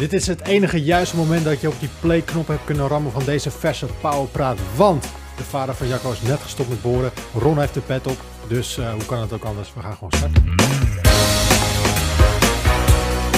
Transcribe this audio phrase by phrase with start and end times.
[0.00, 3.24] Dit is het enige juiste moment dat je op die play-knop hebt kunnen rammen van
[3.24, 4.58] deze verse Powerpraat.
[4.76, 5.02] Want
[5.36, 7.10] de vader van Jacco is net gestopt met boren.
[7.34, 8.16] Ron heeft de pet op.
[8.48, 9.74] Dus uh, hoe kan het ook anders?
[9.74, 10.44] We gaan gewoon starten.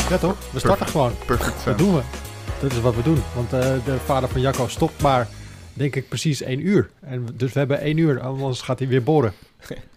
[0.09, 0.37] Ja toch?
[0.53, 0.91] We starten Perfect.
[0.91, 1.13] gewoon.
[1.27, 1.65] Perfect.
[1.65, 2.03] Dat doen we.
[2.61, 3.23] Dat is wat we doen.
[3.35, 5.29] Want uh, de vader van Jacco stopt maar,
[5.73, 6.91] denk ik, precies één uur.
[7.01, 9.33] En dus we hebben één uur, anders gaat hij weer boren.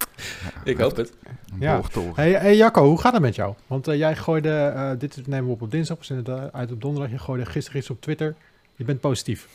[0.64, 1.14] Ik hoop het.
[1.60, 1.82] Ja.
[2.14, 3.54] Hey, hey Jacco, hoe gaat het met jou?
[3.68, 6.72] Want uh, jij gooide, uh, dit nemen we op op dinsdag, we zenden het uit
[6.72, 7.12] op donderdag.
[7.12, 8.36] Je gooide gisteren iets op Twitter.
[8.76, 9.48] Je bent positief.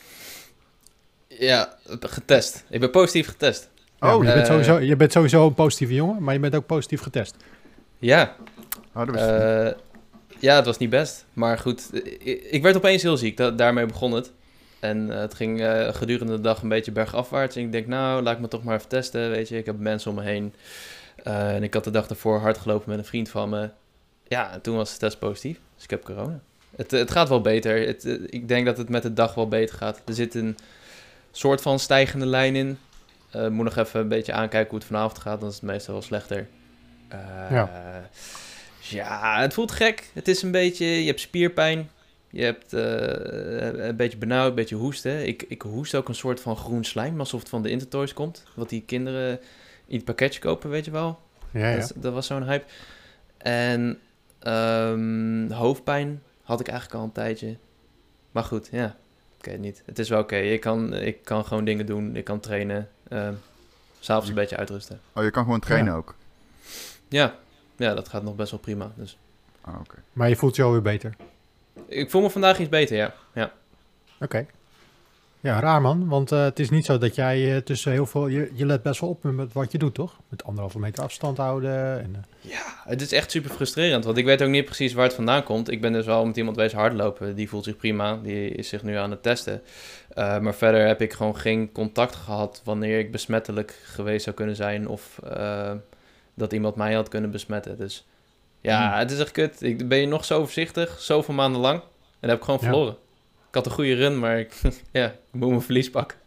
[1.27, 2.63] Ja, getest.
[2.69, 3.69] Ik ben positief getest.
[3.99, 6.55] Ja, Oh, je, bent eh, sowieso, je bent sowieso een positieve jongen, maar je bent
[6.55, 7.35] ook positief getest.
[7.97, 8.35] Ja,
[8.93, 9.71] Oh, dat eh,
[10.39, 11.25] ja, het was niet best.
[11.33, 11.89] Maar goed,
[12.19, 13.37] ik, ik werd opeens heel ziek.
[13.37, 14.31] Da- daarmee begon het.
[14.79, 17.55] En eh, het ging eh, gedurende de dag een beetje bergafwaarts.
[17.55, 19.29] En ik denk, nou, laat ik me toch maar even testen.
[19.29, 20.53] Weet je, ik heb mensen om me heen.
[21.23, 23.69] Eh, en ik had de dag daarvoor hard gelopen met een vriend van me.
[24.27, 25.59] Ja, en toen was de test positief.
[25.75, 26.39] Dus ik heb corona.
[26.75, 27.87] Het, het gaat wel beter.
[27.87, 30.01] Het, ik denk dat het met de dag wel beter gaat.
[30.05, 30.57] Er zit een
[31.31, 32.77] soort van stijgende lijn in.
[33.49, 35.39] Moet nog even een beetje aankijken hoe het vanavond gaat.
[35.39, 36.47] Dan is het meestal wel slechter.
[37.49, 37.69] Ja.
[38.79, 40.09] ja, het voelt gek.
[40.13, 40.85] Het is een beetje...
[40.85, 41.89] Je hebt spierpijn.
[42.35, 45.27] Je hebt eh, een beetje benauwd, een beetje hoesten.
[45.27, 48.43] Ik, ik hoest ook een soort van groen slijm, alsof het van de Intertoys komt.
[48.55, 49.39] Wat die kinderen
[49.85, 51.19] in het pakketje kopen, weet je wel.
[51.51, 51.77] Ja, ja.
[51.79, 52.65] Dat, dat was zo'n hype.
[53.37, 53.99] En
[54.39, 57.55] ehm, hoofdpijn had ik eigenlijk al een tijdje.
[58.31, 58.95] Maar goed, ja.
[59.37, 59.83] Ik weet het niet.
[59.85, 60.35] Het is wel oké.
[60.37, 62.15] Ik, kan, ik kan gewoon dingen doen.
[62.15, 62.89] Ik kan trainen.
[63.07, 63.33] ehm
[63.99, 64.99] S'avonds een beetje uitrusten.
[65.13, 66.15] Oh, je kan gewoon trainen ook.
[67.07, 67.35] Ja.
[67.75, 68.91] ja, dat gaat nog best wel prima.
[68.95, 69.17] Dus
[69.67, 69.95] Oh, oké.
[70.13, 71.15] Maar je voelt je alweer beter.
[71.87, 73.13] Ik voel me vandaag iets beter, ja.
[73.33, 73.51] ja.
[74.19, 74.45] Oké.
[75.39, 78.27] Ja, raar man, want uh, het is niet zo dat jij uh, tussen heel veel...
[78.27, 80.19] Je, je let best wel op met wat je doet, toch?
[80.29, 82.09] Met anderhalve meter afstand houden en...
[82.15, 82.51] Uh...
[82.51, 85.43] Ja, het is echt super frustrerend, want ik weet ook niet precies waar het vandaan
[85.43, 85.71] komt.
[85.71, 88.83] Ik ben dus wel met iemand wezen hardlopen, die voelt zich prima, die is zich
[88.83, 89.61] nu aan het testen.
[90.15, 94.87] Maar verder heb ik gewoon geen contact gehad wanneer ik besmettelijk geweest zou kunnen zijn
[94.87, 95.19] of
[96.33, 97.77] dat iemand mij had kunnen besmetten.
[97.77, 98.05] Dus
[98.65, 98.99] ja, hmm.
[98.99, 99.61] het is echt kut.
[99.61, 101.85] Ik ben je nog zo voorzichtig, zoveel maanden lang, en
[102.19, 102.67] dat heb ik gewoon ja.
[102.67, 102.93] verloren.
[103.47, 104.61] Ik had een goede run, maar ik,
[104.91, 106.17] ja, ik moet mijn verlies pakken.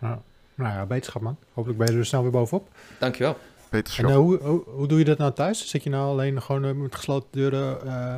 [0.00, 0.22] Ja.
[0.54, 1.36] Nou ja, beterschap man.
[1.52, 2.68] Hopelijk ben je er snel weer bovenop.
[2.98, 3.36] Dankjewel.
[3.68, 4.04] Beterschap.
[4.04, 5.68] En uh, hoe, hoe, hoe, doe je dat nou thuis?
[5.68, 8.14] Zit je nou alleen gewoon uh, met gesloten deuren uh,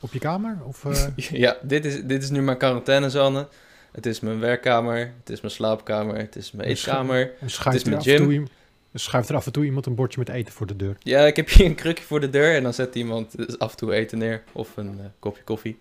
[0.00, 0.58] op je kamer?
[0.64, 1.06] Of, uh?
[1.44, 3.48] ja, dit is, dit is nu mijn quarantainezone.
[3.92, 8.02] Het is mijn werkkamer, het is mijn slaapkamer, het is mijn eetkamer, het is mijn
[8.02, 8.48] gym.
[8.92, 10.96] Toe, schuift er af en toe iemand een bordje met eten voor de deur.
[10.98, 13.70] Ja, ik heb hier een krukje voor de deur en dan zet iemand dus af
[13.70, 15.78] en toe eten neer of een uh, kopje koffie.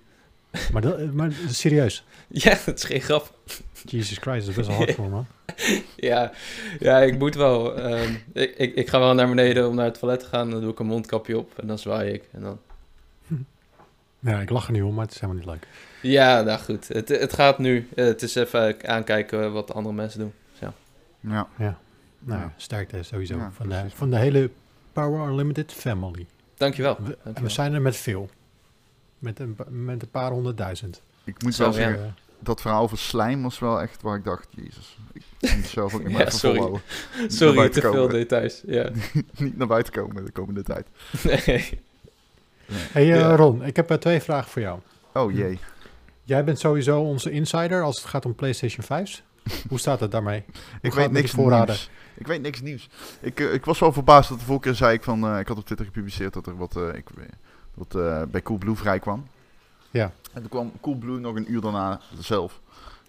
[0.74, 2.04] Maar, dat, maar serieus?
[2.28, 3.34] Ja, dat is geen grap.
[3.86, 5.28] Jesus Christ, dat is best wel hard voor man.
[5.96, 6.32] ja,
[6.80, 7.80] ja, ik moet wel.
[7.92, 10.50] Um, ik, ik, ik ga wel naar beneden om naar het toilet te gaan.
[10.50, 12.24] Dan doe ik een mondkapje op en dan zwaai ik.
[12.32, 12.60] En dan...
[14.20, 15.68] Ja, ik lach er niet om, maar het is helemaal niet leuk.
[16.02, 16.88] Ja, nou goed.
[16.88, 17.88] Het, het gaat nu.
[17.96, 20.34] Uh, het is even aankijken wat de andere mensen doen.
[20.60, 20.74] Ja.
[21.20, 21.48] Ja.
[21.58, 21.80] ja.
[22.24, 22.54] Nou, ja.
[22.58, 23.38] sterkte sowieso.
[23.38, 24.50] Ja, van, de, van de hele
[24.94, 26.26] Power Unlimited family.
[26.58, 26.96] Dankjewel.
[26.96, 27.44] We, Dankjewel.
[27.44, 28.30] we zijn er met veel.
[29.20, 31.02] Met een, met een paar honderdduizend.
[31.24, 32.14] Ik moet Zo, wel zeggen, ja.
[32.40, 34.98] dat verhaal over slijm was wel echt waar ik dacht, jezus.
[35.14, 36.58] Ik moet zelf ook niet meer ja, sorry.
[36.58, 36.82] volhouden.
[37.38, 38.62] Sorry, te veel details.
[38.66, 38.90] Ja.
[39.38, 40.88] niet naar buiten komen de komende tijd.
[41.24, 41.80] Nee.
[42.72, 43.36] Hey uh, ja.
[43.36, 44.80] Ron, ik heb uh, twee vragen voor jou.
[45.14, 45.60] Oh jee.
[46.24, 49.22] Jij bent sowieso onze insider als het gaat om PlayStation 5's.
[49.70, 50.44] Hoe staat het daarmee?
[50.82, 51.90] ik weet niks nieuws.
[52.22, 52.90] Ik weet niks nieuws.
[53.20, 55.26] Ik, uh, ik was wel verbaasd dat de vorige keer zei ik van...
[55.26, 57.10] Uh, ik had op Twitter gepubliceerd dat er wat, uh, ik,
[57.74, 59.28] wat uh, bij Coolblue vrij kwam.
[59.92, 60.12] Ja.
[60.34, 62.62] En toen kwam Coolblue nog een uur daarna zelf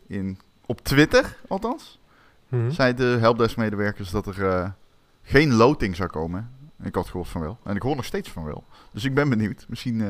[0.06, 0.38] in...
[0.66, 1.98] Op Twitter, althans.
[2.48, 2.70] Mm-hmm.
[2.70, 4.70] Zei de helpdesk-medewerkers dat er uh,
[5.22, 6.50] geen loading zou komen.
[6.82, 7.58] Ik had gehoord van wel.
[7.64, 8.64] En ik hoor nog steeds van wel.
[8.92, 9.64] Dus ik ben benieuwd.
[9.68, 10.08] Misschien uh,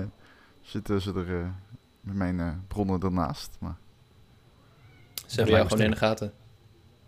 [0.60, 1.46] zitten ze er uh,
[2.00, 3.56] met mijn uh, bronnen ernaast.
[3.60, 3.76] Maar...
[5.26, 6.32] Ze hebben jou gewoon in de gaten.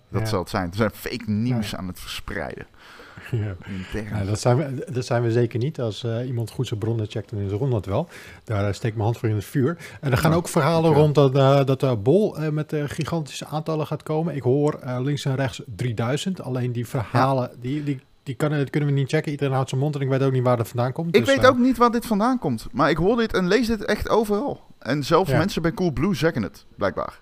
[0.09, 0.27] Dat ja.
[0.27, 0.71] zal het zijn.
[0.71, 1.79] Er zijn fake nieuws ja.
[1.79, 2.67] aan het verspreiden.
[3.31, 3.57] Ja.
[3.93, 4.25] ja.
[4.25, 5.81] dat, zijn we, dat zijn we zeker niet.
[5.81, 8.09] Als uh, iemand goed zijn bronnen checkt, dan is Ron dat wel.
[8.45, 9.77] Daar uh, steek mijn hand voor in het vuur.
[10.01, 14.03] En er gaan ook verhalen rond dat, uh, dat de Bol met gigantische aantallen gaat
[14.03, 14.35] komen.
[14.35, 16.43] Ik hoor links en rechts 3000.
[16.43, 19.31] Alleen die verhalen, die, die, die kan, kunnen we niet checken.
[19.31, 21.17] Iedereen houdt zijn mond en ik weet ook niet waar dat vandaan komt.
[21.17, 22.67] Ik dus, weet ook niet waar dit vandaan komt.
[22.73, 24.61] Maar ik hoor dit en lees dit echt overal.
[24.79, 27.21] En zelfs mensen bij Coolblue zeggen het, blijkbaar.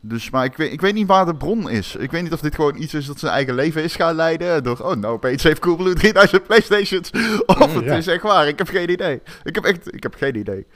[0.00, 1.96] Dus, maar ik weet, ik weet niet waar de bron is.
[1.96, 4.62] Ik weet niet of dit gewoon iets is dat zijn eigen leven is gaan leiden.
[4.62, 7.10] Door, oh nou, opeens heeft Coolblue 3000 Playstations.
[7.46, 7.96] Of mm, het ja.
[7.96, 8.48] is echt waar.
[8.48, 9.20] Ik heb geen idee.
[9.44, 10.66] Ik heb echt, ik heb geen idee.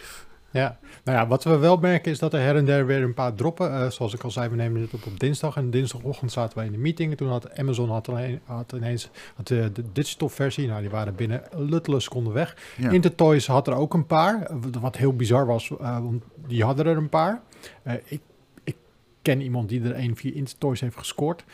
[0.50, 3.14] Ja, nou ja, wat we wel merken is dat er her en der weer een
[3.14, 3.70] paar droppen.
[3.70, 5.56] Uh, zoals ik al zei, we nemen dit op op dinsdag.
[5.56, 7.10] En dinsdagochtend zaten wij in de meeting.
[7.10, 10.68] En toen had Amazon had, alleen, had ineens had de, de digital versie.
[10.68, 12.56] Nou, die waren binnen luttele seconden weg.
[12.76, 12.90] Ja.
[12.90, 14.50] Intertoys had er ook een paar.
[14.80, 17.42] Wat heel bizar was, uh, want die hadden er een paar.
[17.86, 18.20] Uh, ik
[19.22, 21.44] ken iemand die er een via Intertoys heeft gescoord.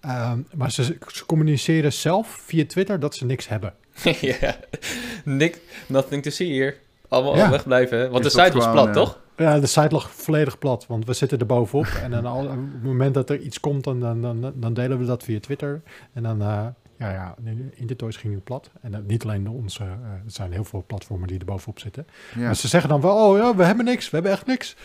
[0.00, 3.74] Ehm, maar ze, ze communiceren zelf via Twitter dat ze niks hebben.
[4.20, 4.56] ja,
[5.24, 6.76] Nick, nothing to see here.
[7.08, 7.50] Allemaal ja.
[7.50, 8.10] wegblijven.
[8.10, 9.22] Want de site was plat, toch?
[9.36, 11.86] Ja, de site lag volledig plat, want we zitten er bovenop.
[12.02, 14.98] en dan al, op het moment dat er iets komt, dan, dan, dan, dan delen
[14.98, 15.82] we dat via Twitter.
[16.12, 16.66] En dan, uh,
[16.98, 17.34] ja, ja,
[17.74, 18.70] Intertoys ging nu plat.
[18.80, 22.06] En uh, niet alleen onze, uh, er zijn heel veel platformen die er bovenop zitten.
[22.34, 22.40] Ja.
[22.40, 24.76] Maar ze zeggen dan wel, oh ja, we hebben niks, we hebben echt niks.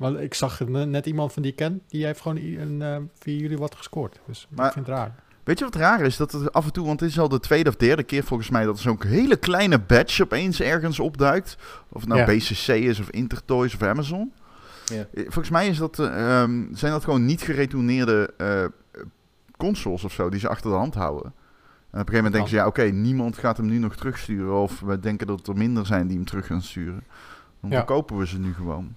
[0.00, 3.74] Maar ik zag net iemand van die ken, die heeft gewoon een, via jullie wat
[3.74, 4.20] gescoord.
[4.26, 5.14] Dus maar, ik vind het raar.
[5.42, 6.16] Weet je wat raar is?
[6.16, 8.50] Dat het af en toe, want het is al de tweede of derde keer volgens
[8.50, 11.56] mij dat er zo'n hele kleine badge opeens ergens opduikt.
[11.88, 14.32] Of het nou BCC is of Intertoys of Amazon.
[14.84, 15.06] Ja.
[15.14, 16.06] Eh, volgens mij is dat, uh,
[16.72, 18.64] zijn dat gewoon niet geretourneerde uh,
[19.56, 21.24] consoles of zo die ze achter de hand houden.
[21.24, 24.54] En op een gegeven moment denken ze, ja oké, niemand gaat hem nu nog terugsturen.
[24.54, 27.04] Of we denken dat er minder zijn die hem terug gaan sturen.
[27.60, 27.82] Dan ja.
[27.82, 28.94] kopen we ze nu gewoon.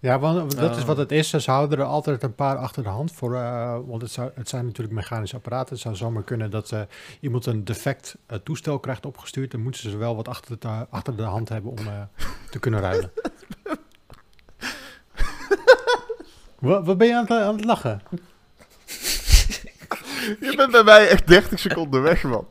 [0.00, 1.30] Ja, want dat is wat het is.
[1.30, 3.34] Ze houden er altijd een paar achter de hand voor.
[3.34, 5.72] Uh, want het, zou, het zijn natuurlijk mechanische apparaten.
[5.72, 6.80] Het zou zomaar kunnen dat uh,
[7.20, 9.50] iemand een defect uh, toestel krijgt opgestuurd.
[9.50, 11.78] Dan moeten ze wel wat achter de, achter de hand hebben om
[12.50, 13.12] te kunnen ruilen.
[16.58, 18.02] wat, wat ben je aan het, aan het lachen?
[20.50, 22.46] Je bent bij mij echt 30 seconden weg, man.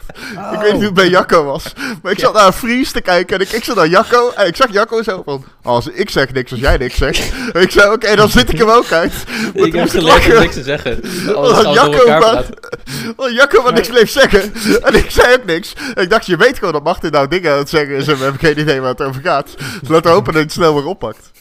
[0.54, 1.74] Ik weet niet hoe het bij Jacco was.
[2.02, 4.32] Maar ik zat naar een Fries te kijken en ik, ik zat naar Jacco.
[4.36, 7.32] En ik zag Jacco zo van, als ik zeg niks als jij niks zegt.
[7.54, 9.14] En ik zei, oké, dan zit ik hem ook uit.
[9.56, 11.00] Maar ik heb geleerd om niks te zeggen.
[11.34, 14.54] Want Jacco, maar, Jacco maar niks bleef zeggen.
[14.84, 15.74] En ik zei ook niks.
[15.94, 18.08] En ik dacht, je weet gewoon dat Martin nou dingen aan het zeggen is.
[18.08, 19.56] En we hebben geen idee waar het over gaat.
[19.80, 21.32] Dus laten we hopen dat hij het snel weer oppakt.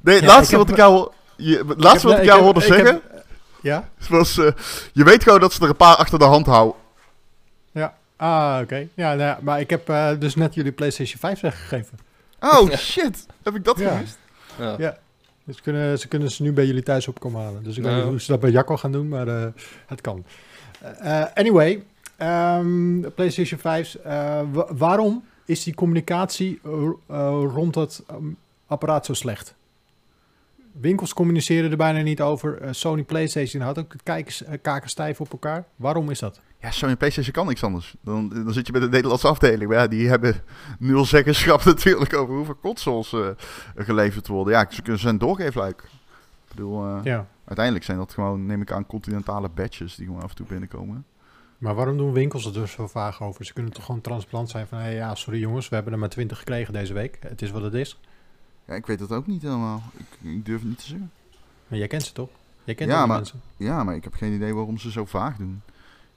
[0.00, 1.08] Nee, laatste wat ik jou...
[1.36, 3.00] Je, laatste wat ik jou hoorde zeggen...
[3.62, 3.88] Ja?
[4.08, 4.50] Was, uh,
[4.92, 6.80] je weet gewoon dat ze er een paar achter de hand houden.
[7.72, 8.88] Ja, ah, oké.
[8.94, 11.98] Ja, nou ja, maar ik heb uh, dus net jullie PlayStation 5 weggegeven.
[12.40, 13.26] Oh, shit.
[13.42, 13.90] Heb ik dat ja.
[13.90, 14.18] gemist?
[14.58, 14.74] Ja.
[14.78, 14.98] ja.
[15.44, 17.62] Dus kunnen, ze kunnen ze nu bij jullie thuis opkomen halen.
[17.62, 19.46] Dus ik weet niet hoe ze dat bij Jacco gaan doen, maar uh,
[19.86, 20.24] het kan.
[21.34, 21.82] anyway,
[22.18, 23.96] um, PlayStation 5.
[24.68, 26.60] waarom is die communicatie
[27.54, 28.36] rond dat um,
[28.66, 29.54] apparaat zo slecht?
[30.72, 32.62] Winkels communiceren er bijna niet over.
[32.62, 35.64] Uh, Sony PlayStation houdt ook kijkers, uh, kaken stijf op elkaar.
[35.76, 36.40] Waarom is dat?
[36.60, 37.94] Ja, Sony PlayStation kan niks anders.
[38.00, 39.70] Dan, dan zit je bij de Nederlandse afdeling.
[39.70, 40.34] Maar ja, die hebben
[40.78, 43.28] nul zeggenschap natuurlijk over hoeveel consoles uh,
[43.76, 44.52] geleverd worden.
[44.52, 45.82] Ja, ze kunnen zijn doorgeefluik.
[46.48, 47.26] Ik bedoel, ja.
[47.44, 51.04] uiteindelijk zijn dat gewoon, neem ik aan, continentale badges die gewoon af en toe binnenkomen.
[51.58, 53.44] Maar waarom doen winkels er dus zo vaag over?
[53.44, 54.78] Ze kunnen toch gewoon transparant zijn van...
[54.78, 57.18] Hey, ja, sorry jongens, we hebben er maar 20 gekregen deze week.
[57.20, 58.00] Het is wat het is.
[58.66, 59.82] Ja, ik weet dat ook niet helemaal.
[59.96, 61.10] Ik, ik durf het niet te zeggen.
[61.68, 62.28] Maar jij kent ze toch?
[62.64, 63.40] Jij kent ja, maar, mensen.
[63.56, 65.62] Ja, maar ik heb geen idee waarom ze zo vaag doen.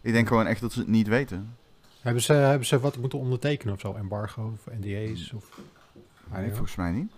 [0.01, 1.55] Ik denk gewoon echt dat ze het niet weten.
[2.01, 3.93] Hebben ze, hebben ze wat moeten ondertekenen of zo?
[3.93, 5.31] Embargo of NDA's?
[5.33, 5.59] Of...
[6.31, 7.11] Nee, volgens mij niet.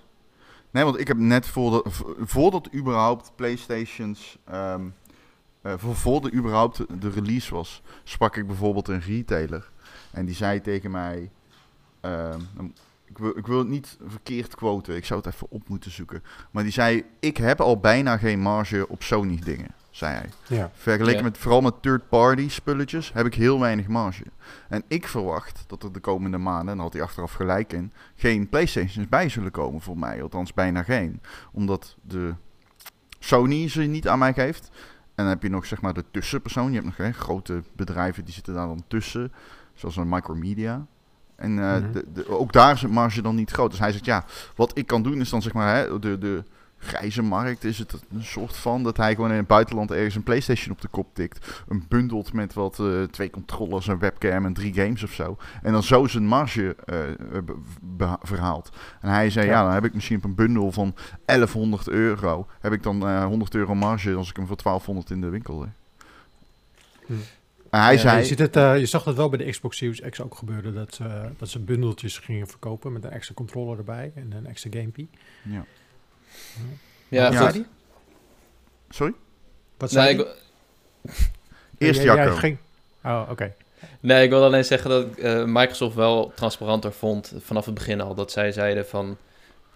[0.71, 4.37] Nee, want ik heb net voordat, voordat überhaupt PlayStations...
[4.51, 4.93] Um,
[5.61, 9.71] uh, voordat überhaupt de release was, sprak ik bijvoorbeeld een retailer.
[10.11, 11.31] En die zei tegen mij...
[12.01, 12.35] Uh,
[13.05, 14.95] ik wil, ik wil het niet verkeerd quoten.
[14.95, 16.23] Ik zou het even op moeten zoeken.
[16.51, 19.69] Maar die zei: Ik heb al bijna geen marge op Sony dingen.
[19.95, 20.29] Zei hij.
[20.57, 20.71] Ja.
[20.73, 24.23] Vergeleken met vooral met third-party spulletjes heb ik heel weinig marge.
[24.69, 28.49] En ik verwacht dat er de komende maanden, en had hij achteraf gelijk in, geen
[28.49, 30.21] PlayStations bij zullen komen voor mij.
[30.21, 31.21] Althans, bijna geen.
[31.51, 32.33] Omdat de
[33.19, 34.69] Sony ze niet aan mij geeft.
[35.15, 36.67] En dan heb je nog zeg maar de tussenpersoon.
[36.67, 39.31] Je hebt nog hè, grote bedrijven die zitten daar dan tussen.
[39.73, 40.85] Zoals een Micromedia.
[41.35, 43.71] En uh, de, de, ook daar is het marge dan niet groot.
[43.71, 44.25] Dus hij zegt, ja,
[44.55, 46.43] wat ik kan doen is dan zeg maar hè, de, de
[46.77, 50.23] grijze markt is het een soort van dat hij gewoon in het buitenland ergens een
[50.23, 51.63] PlayStation op de kop tikt.
[51.67, 55.37] Een bundelt met wat uh, twee controllers, een webcam en drie games of zo.
[55.61, 58.69] En dan zo zijn marge uh, verhaalt.
[59.01, 59.63] En hij zei, ja.
[59.63, 63.75] dan heb ik misschien op een bundel van 1100 euro, heb ik dan 100 euro
[63.75, 65.69] marge als ik hem voor 1200 in de winkel leg.
[67.05, 67.13] Hm
[67.69, 68.17] hij zei...
[68.17, 70.73] Je, ziet het, uh, je zag dat wel bij de Xbox Series X ook gebeuren.
[70.73, 74.69] Dat, uh, dat ze bundeltjes gingen verkopen met een extra controller erbij en een extra
[74.73, 75.09] gamepie.
[75.43, 75.65] Ja.
[77.07, 77.51] Ja, ja.
[77.53, 77.65] ja.
[78.89, 79.13] Sorry?
[79.77, 80.35] Wat zei nee, ik...
[81.77, 82.35] Eerst ja, Jacco.
[82.35, 82.57] ging...
[83.03, 83.53] Oh, oké.
[83.99, 88.01] Nee, ik wil alleen zeggen dat ik uh, Microsoft wel transparanter vond vanaf het begin
[88.01, 88.15] al.
[88.15, 89.17] Dat zij zeiden van,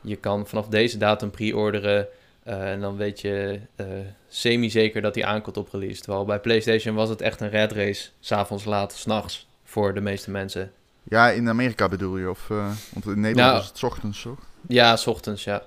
[0.01, 2.07] je kan vanaf deze datum pre-orderen
[2.49, 3.87] uh, en dan weet je uh,
[4.27, 6.01] semi-zeker dat hij aankomt op release.
[6.01, 10.31] Terwijl bij PlayStation was het echt een red race, s'avonds laat, s'nachts, voor de meeste
[10.31, 10.71] mensen.
[11.03, 12.29] Ja, in Amerika bedoel je?
[12.29, 14.39] Of, uh, want in Nederland nou, is het ochtends, toch?
[14.67, 15.63] Ja, s ochtends, ja.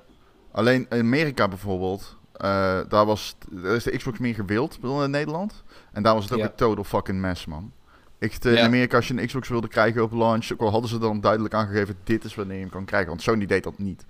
[0.51, 5.11] Alleen in Amerika bijvoorbeeld, uh, daar, was, daar is de Xbox meer gewild dan in
[5.11, 5.62] Nederland.
[5.93, 7.73] En daar was het ook een total fucking mess, man.
[8.19, 10.99] Ik, in Amerika, als je een Xbox wilde krijgen op launch, ook al hadden ze
[10.99, 13.09] dan duidelijk aangegeven, dit is wanneer je hem kan krijgen.
[13.09, 14.05] Want Sony deed dat niet.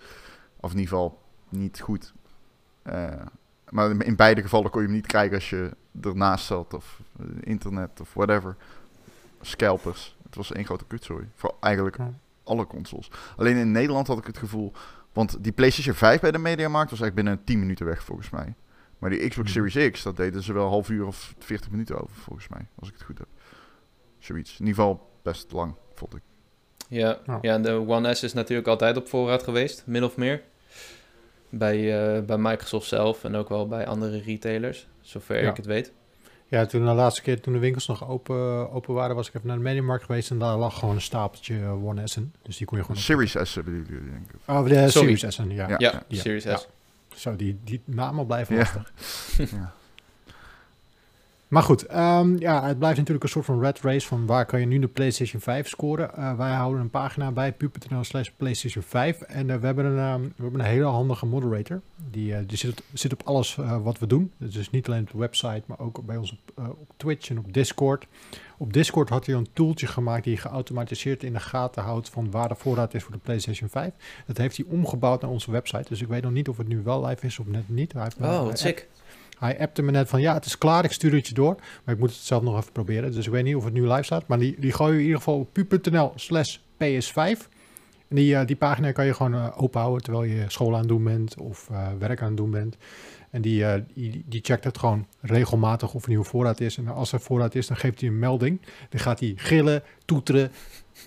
[0.60, 2.12] Of in ieder geval niet goed.
[2.86, 3.06] Uh,
[3.68, 5.70] maar in beide gevallen kon je hem niet krijgen als je
[6.00, 7.00] ernaast zat of
[7.40, 8.56] internet of whatever.
[9.40, 10.16] Scalpers.
[10.22, 11.28] Het was één grote kutzooi.
[11.34, 11.96] Voor eigenlijk
[12.44, 13.10] alle consoles.
[13.36, 14.72] Alleen in Nederland had ik het gevoel...
[15.12, 18.54] Want die PlayStation 5 bij de Mediamarkt was echt binnen 10 minuten weg volgens mij.
[18.98, 19.70] Maar die Xbox mhm.
[19.70, 22.66] Series X, dat deden ze wel half uur of 40 minuten over volgens mij.
[22.78, 23.26] Als ik het goed heb.
[24.18, 24.52] Zoiets.
[24.52, 26.22] In ieder geval best lang, vond ik.
[26.88, 30.42] Ja, ja en de One S is natuurlijk altijd op voorraad geweest, min of meer.
[31.54, 35.92] Bij, uh, bij Microsoft zelf en ook wel bij andere retailers, zover ik het weet.
[36.48, 39.46] Ja, toen de laatste keer toen de winkels nog open, open waren, was ik even
[39.46, 42.34] naar de Mediamarkt geweest en daar lag gewoon een stapeltje One S'en.
[42.42, 43.00] Dus die kon je gewoon...
[43.00, 44.40] Series S bedoel je, denk ik.
[44.46, 45.68] Oh, de Series S'en, ja.
[45.68, 46.20] Ja, ja, ja.
[46.20, 46.68] Series S.
[47.14, 48.92] Zo, die, die namen blijven lastig.
[49.50, 49.74] ja.
[51.52, 54.60] Maar goed, um, ja, het blijft natuurlijk een soort van red race van waar kan
[54.60, 56.10] je nu de PlayStation 5 scoren.
[56.18, 60.12] Uh, wij houden een pagina bij pu.nl slash PlayStation 5 en uh, we, hebben een,
[60.12, 61.80] um, we hebben een hele handige moderator.
[62.10, 64.32] Die, uh, die zit, zit, op alles wat we doen.
[64.36, 67.52] Dus niet alleen op de website, maar ook bij ons op, op, Twitch en op
[67.52, 68.06] Discord.
[68.58, 72.48] Op Discord had hij een tooltje gemaakt die geautomatiseerd in de gaten houdt van waar
[72.48, 73.92] de voorraad is voor de PlayStation 5.
[74.26, 75.88] Dat heeft hij omgebouwd naar onze website.
[75.88, 77.92] Dus ik weet nog niet of het nu wel live is of net niet.
[77.92, 78.88] Hij heeft oh, wat sick.
[79.38, 81.54] Hij appte me net van ja, het is klaar, ik stuur het je door.
[81.84, 83.12] Maar ik moet het zelf nog even proberen.
[83.12, 84.26] Dus ik weet niet of het nu live staat.
[84.26, 87.48] Maar die, die gooi je in ieder geval op pu.nl slash ps5.
[88.08, 90.78] En die, uh, die pagina kan je gewoon uh, open houden terwijl je school aan
[90.78, 92.76] het doen bent of uh, werk aan het doen bent.
[93.30, 96.76] En die, die, die, checkt het gewoon regelmatig of er nieuwe voorraad is.
[96.76, 98.60] En als er voorraad is, dan geeft hij een melding.
[98.88, 100.52] Dan gaat hij gillen, toeteren,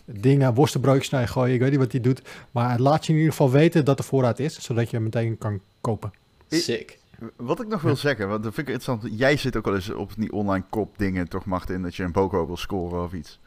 [0.06, 1.54] dingen, worstenbroodjes naar gooien.
[1.54, 2.22] Ik weet niet wat hij doet.
[2.52, 5.38] Maar het laat je in ieder geval weten dat er voorraad is, zodat je meteen
[5.38, 6.12] kan kopen.
[6.50, 6.98] Sick.
[7.36, 9.20] Wat ik nog wil zeggen, want dat vind ik interessant.
[9.20, 12.12] Jij zit ook wel eens op die online kop dingen toch, in dat je een
[12.12, 13.40] Boko wil scoren of iets.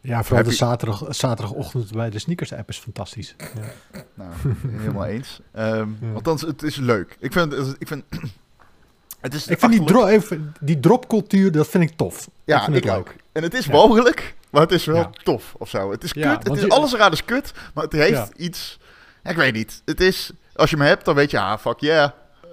[0.00, 3.34] Ja, vooral de zaterdag, zaterdagochtend bij de sneakers app is fantastisch.
[3.38, 4.00] Ja.
[4.14, 4.30] Nou,
[4.66, 5.40] helemaal eens.
[5.58, 7.16] Um, Althans, het is leuk.
[7.20, 8.04] Ik vind, ik vind,
[9.20, 10.18] het is ik vind die, dro
[10.60, 12.30] die dropcultuur, dat vind ik tof.
[12.44, 13.14] Ja, ik, ik ook.
[13.32, 15.90] En het is mogelijk, maar het is wel tof of zo.
[15.90, 16.48] Het is kut.
[16.48, 18.78] Het is, alles eraan is kut, maar het heeft iets...
[19.24, 19.82] Ik weet niet.
[19.84, 20.32] Het is...
[20.54, 22.10] Als je me hebt, dan weet je, ah, fuck yeah.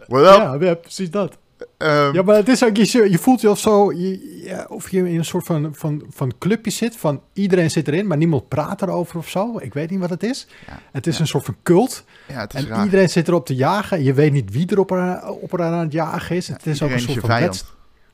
[0.09, 1.37] Ja, ja, precies dat.
[1.77, 4.89] Um, ja, maar het is ook, je, je voelt je of zo, je, ja, of
[4.89, 8.47] je in een soort van, van, van clubje zit, van iedereen zit erin, maar niemand
[8.47, 9.57] praat erover of zo.
[9.59, 10.47] Ik weet niet wat het is.
[10.67, 12.03] Ja, het is een soort van cult.
[12.27, 14.03] Ja, het is en iedereen zit erop te jagen.
[14.03, 14.91] Je weet niet wie er op,
[15.41, 16.47] op aan het jagen is.
[16.47, 17.53] het is ook een soort van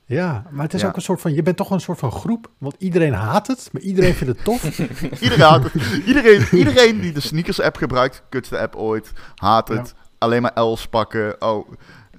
[0.05, 2.49] Ja, maar het is ook een soort van, je bent toch een soort van groep,
[2.57, 4.79] want iedereen haat het, maar iedereen vindt het tof.
[5.21, 5.73] iedereen haat het.
[6.05, 10.87] Iedereen, iedereen die de sneakers app gebruikt, kutste app ooit, haat het alleen maar Els
[10.87, 11.41] pakken.
[11.41, 11.69] Oh,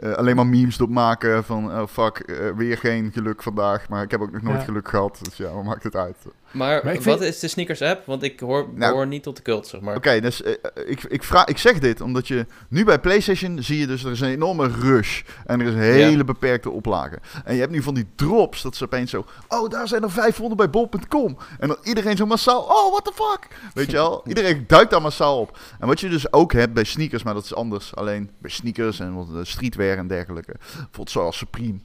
[0.00, 3.88] uh, alleen maar memes op maken van oh fuck, uh, weer geen geluk vandaag.
[3.88, 5.18] Maar ik heb ook nog nooit geluk gehad.
[5.22, 6.16] Dus ja, wat maakt het uit?
[6.56, 8.06] Maar, wat is de sneakers app?
[8.06, 9.96] Want ik hoor, nou, hoor niet tot de cult, zeg maar.
[9.96, 10.52] Oké, dus uh,
[10.86, 14.10] ik, ik, vraag, ik zeg dit omdat je nu bij PlayStation zie je dus er
[14.10, 15.22] is een enorme rush.
[15.46, 17.18] En er is een hele beperkte oplage.
[17.44, 19.24] En je hebt nu van die drops dat ze opeens zo...
[19.48, 21.36] Oh, daar zijn er 500 bij bol.com.
[21.58, 22.60] En dan iedereen zo massaal...
[22.60, 23.48] Oh, what the fuck?
[23.74, 24.22] Weet je wel?
[24.28, 25.58] iedereen duikt daar massaal op.
[25.80, 27.94] En wat je dus ook hebt bij sneakers, maar dat is anders.
[27.94, 30.54] Alleen bij sneakers en wat streetwear en dergelijke.
[30.72, 31.78] Bijvoorbeeld zoals Supreme.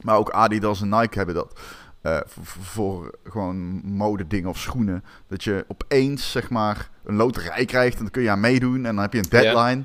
[0.00, 1.60] Maar ook Adidas en Nike hebben dat.
[2.02, 2.18] Uh,
[2.60, 5.04] voor, gewoon mode dingen of schoenen.
[5.28, 8.94] Dat je opeens zeg maar een loterij krijgt en dan kun je aan meedoen en
[8.94, 9.84] dan heb je een deadline.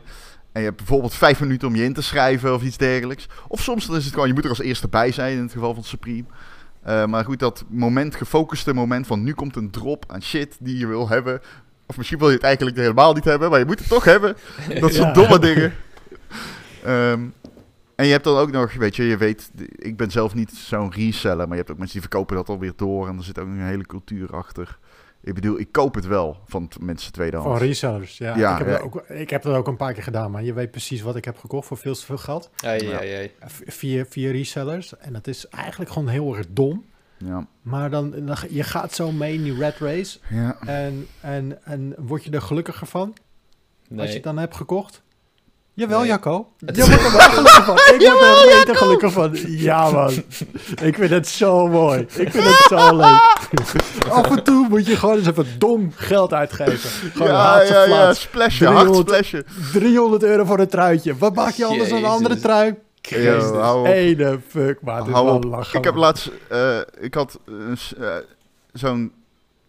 [0.51, 3.27] En je hebt bijvoorbeeld vijf minuten om je in te schrijven of iets dergelijks.
[3.47, 5.51] Of soms dan is het gewoon, je moet er als eerste bij zijn in het
[5.51, 6.25] geval van Supreme.
[6.87, 10.77] Uh, maar goed, dat moment, gefocuste moment van nu komt een drop aan shit die
[10.77, 11.41] je wil hebben.
[11.85, 14.35] Of misschien wil je het eigenlijk helemaal niet hebben, maar je moet het toch hebben.
[14.79, 15.73] Dat soort domme dingen.
[16.87, 17.33] Um,
[17.97, 20.91] En je hebt dan ook nog, weet je, je weet, ik ben zelf niet zo'n
[20.91, 23.47] reseller, maar je hebt ook mensen die verkopen dat alweer door en er zit ook
[23.47, 24.77] een hele cultuur achter.
[25.21, 27.59] Ik bedoel, ik koop het wel van mensen tweedehands.
[27.59, 28.37] Van resellers, ja.
[28.37, 28.83] ja ik, heb ja.
[28.83, 31.25] Ook, ik heb dat ook een paar keer gedaan, maar je weet precies wat ik
[31.25, 32.49] heb gekocht voor veel te veel geld.
[32.55, 33.27] Ja, ja, ja.
[33.47, 34.97] Via, via resellers.
[34.97, 36.85] En dat is eigenlijk gewoon heel erg dom.
[37.17, 37.47] Ja.
[37.61, 40.19] Maar dan, dan, je gaat zo mee in die red race.
[40.29, 40.57] Ja.
[40.65, 43.15] En, en, en word je er gelukkiger van?
[43.87, 43.99] Nee.
[43.99, 45.01] Als je het dan hebt gekocht?
[45.77, 46.07] Jawel, nee.
[46.07, 46.47] Jacco.
[46.57, 47.75] Je wordt er wel gelukkig van.
[47.75, 49.31] Ik word er beter gelukkig van.
[49.47, 50.11] Ja, man.
[50.81, 51.99] Ik vind het zo mooi.
[51.99, 53.35] Ik vind het zo leuk.
[54.09, 56.89] Af en toe moet je gewoon eens even dom geld uitgeven.
[56.89, 58.13] Gewoon ja, ja, ja.
[58.13, 61.17] Splashen, 300, 300 euro voor een truitje.
[61.17, 62.75] Wat maak je anders dan een andere trui?
[63.01, 65.79] Yo, Ene fuck, maar dit lachen.
[65.79, 66.31] Ik heb laatst...
[66.51, 68.15] Uh, ik had uh,
[68.73, 69.11] zo'n...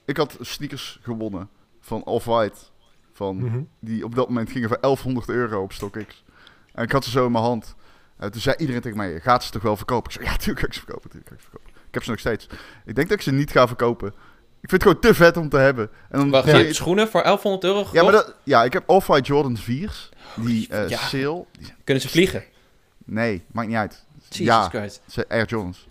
[0.04, 1.48] Ik had sneakers gewonnen
[1.80, 2.56] van Off-White.
[3.18, 3.60] Van, mhm.
[3.80, 6.24] Die op dat moment gingen voor 1100 euro op StockX.
[6.72, 7.74] En ik had ze zo in mijn hand.
[8.16, 10.10] En toen zei iedereen tegen mij, gaat ze toch wel verkopen?
[10.10, 11.10] Ik zei, ja, natuurlijk ga ik ze verkopen.
[11.12, 11.72] Natuurlijk ga ik ze verkopen.
[11.88, 12.48] Ik heb ze nog steeds.
[12.84, 14.08] Ik denk dat ik ze niet ga verkopen.
[14.60, 15.90] Ik vind het gewoon te vet om te hebben.
[16.10, 17.94] En dan Wacht, je hebt schoenen voor 1100 euro gekocht?
[17.94, 20.08] Ja, maar dat, ja ik heb Off-White Jordan 4's.
[20.36, 20.98] Die uh, ja.
[20.98, 21.44] sale.
[21.84, 22.44] Kunnen ze vliegen?
[23.04, 24.04] Nee, maakt niet uit.
[24.28, 25.00] Jesus ja, Christ.
[25.06, 25.88] Ze Air Jordans.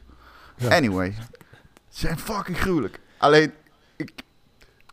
[0.70, 1.14] Anyway.
[1.90, 3.00] Ze zijn fucking gruwelijk.
[3.18, 3.54] Alleen,
[3.96, 4.12] ik...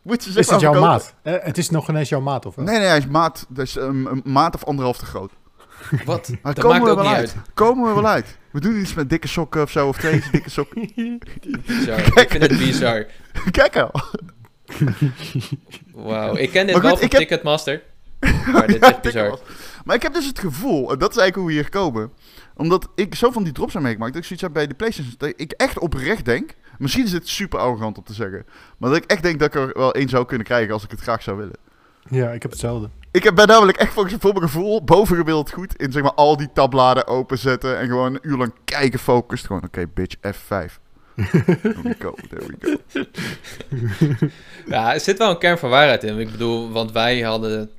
[0.04, 1.14] Moet ze is het jouw maat?
[1.22, 2.64] Eh, het is nog ineens jouw maat, of wel?
[2.64, 3.46] Nee, nee, hij is maat.
[3.48, 5.32] Dus um, een maat of anderhalf te groot.
[6.04, 6.30] Wat?
[6.42, 7.36] Maar dat maakt ook niet uit.
[7.54, 8.38] Komen we wel uit.
[8.50, 10.88] We doen iets met dikke sokken of zo, of twee dikke sokken.
[11.66, 11.98] bizar.
[12.20, 13.06] Ik vind het bizar.
[13.50, 13.90] Kijk al.
[15.92, 17.82] Wauw, ik ken dit wel van Ticketmaster.
[18.52, 19.38] Maar dit is bizar.
[19.84, 22.12] Maar ik heb dus het gevoel, en dat is eigenlijk hoe we hier komen.
[22.56, 25.14] Omdat ik zo van die drops heb meegemaakt, dat ik zoiets heb bij de PlayStation.
[25.18, 26.54] Dat ik echt oprecht denk,
[26.84, 28.46] misschien is het super arrogant om te zeggen.
[28.78, 30.90] Maar dat ik echt denk dat ik er wel één zou kunnen krijgen als ik
[30.90, 31.56] het graag zou willen.
[32.10, 32.88] Ja, ik heb hetzelfde.
[33.10, 36.36] Ik heb, ben namelijk echt volgens voor mijn gevoel bovengemiddeld goed in zeg maar al
[36.36, 39.46] die tabbladen openzetten en gewoon een uur lang kijken focust.
[39.46, 40.82] Gewoon, oké, bitch, F5.
[41.14, 44.26] there we go, there we go.
[44.66, 46.18] ja, er zit wel een kern van waarheid in.
[46.18, 47.70] Ik bedoel, want wij hadden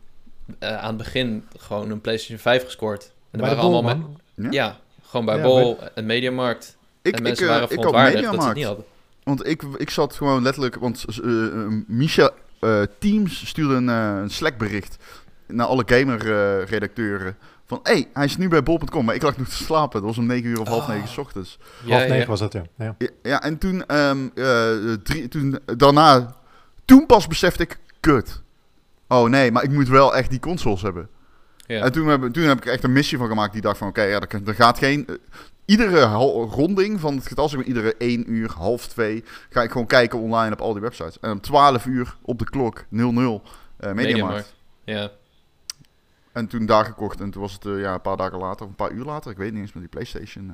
[0.59, 3.11] uh, aan het begin gewoon een PlayStation 5 gescoord.
[3.31, 3.95] En bij waren allemaal
[4.35, 4.79] met, ja?
[5.05, 6.77] gewoon bij ja, Bol en Mediamarkt.
[7.01, 8.85] Ik, en mensen ik, uh, waren verontwaardigd dat ze het niet hadden.
[9.25, 12.29] Want ik, ik zat gewoon letterlijk, want uh, Michel
[12.99, 14.97] Teams stuurde een, een Slack bericht
[15.47, 17.37] naar alle gamer-redacteuren.
[17.65, 19.99] Van, hé, hey, hij is nu bij bol.com, maar ik lag nog te slapen.
[19.99, 20.89] Dat was om 9 uur of half oh.
[20.89, 21.59] negen s ochtends.
[21.87, 22.25] half negen ja.
[22.25, 22.63] was dat, ja.
[22.77, 22.95] ja.
[23.21, 24.31] Ja, en toen, um,
[25.03, 26.35] drie, toen, daarna,
[26.85, 28.41] toen pas besefte ik, kut.
[29.07, 31.09] Oh nee, maar ik moet wel echt die consoles hebben.
[31.67, 31.83] Ja.
[31.83, 34.01] En toen heb, toen heb ik echt een missie van gemaakt die dacht van, oké,
[34.01, 35.07] ja, er, gaat geen...
[35.65, 36.03] Iedere
[36.45, 40.19] ronding van het getal, zeg maar, iedere 1 uur, half 2, ga ik gewoon kijken
[40.19, 41.19] online op al die websites.
[41.19, 43.41] En om 12 uur op de klok, 00,
[43.79, 44.55] uh, Mediamarkt.
[44.83, 45.11] Ja.
[46.31, 48.69] En toen daar gekocht en toen was het uh, ja, een paar dagen later, of
[48.69, 50.53] een paar uur later, ik weet niet eens, met die PlayStation uh,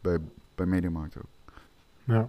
[0.00, 0.18] bij,
[0.54, 1.52] bij Mediamarkt ook.
[2.04, 2.28] Ja.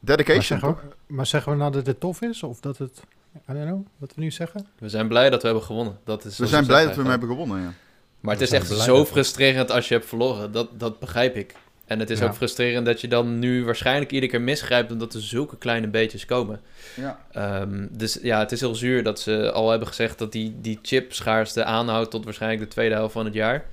[0.00, 3.02] Dedication, maar zeggen, we, maar zeggen we nou dat het tof is of dat het...
[3.34, 4.66] I don't know, wat we nu zeggen.
[4.78, 5.98] We zijn blij dat we hebben gewonnen.
[6.04, 7.72] Dat is we zijn blij dat we hem hebben gewonnen, ja.
[8.20, 10.52] Maar het is echt zo frustrerend als je hebt verloren.
[10.52, 11.54] Dat, dat begrijp ik.
[11.86, 14.92] En het is ook frustrerend dat je dan nu waarschijnlijk iedere keer misgrijpt...
[14.92, 16.60] omdat er zulke kleine beetjes komen.
[16.96, 17.60] Ja.
[17.62, 20.18] Um, dus ja, het is heel zuur dat ze al hebben gezegd...
[20.18, 23.64] dat die, die chipschaarste aanhoudt tot waarschijnlijk de tweede helft van het jaar.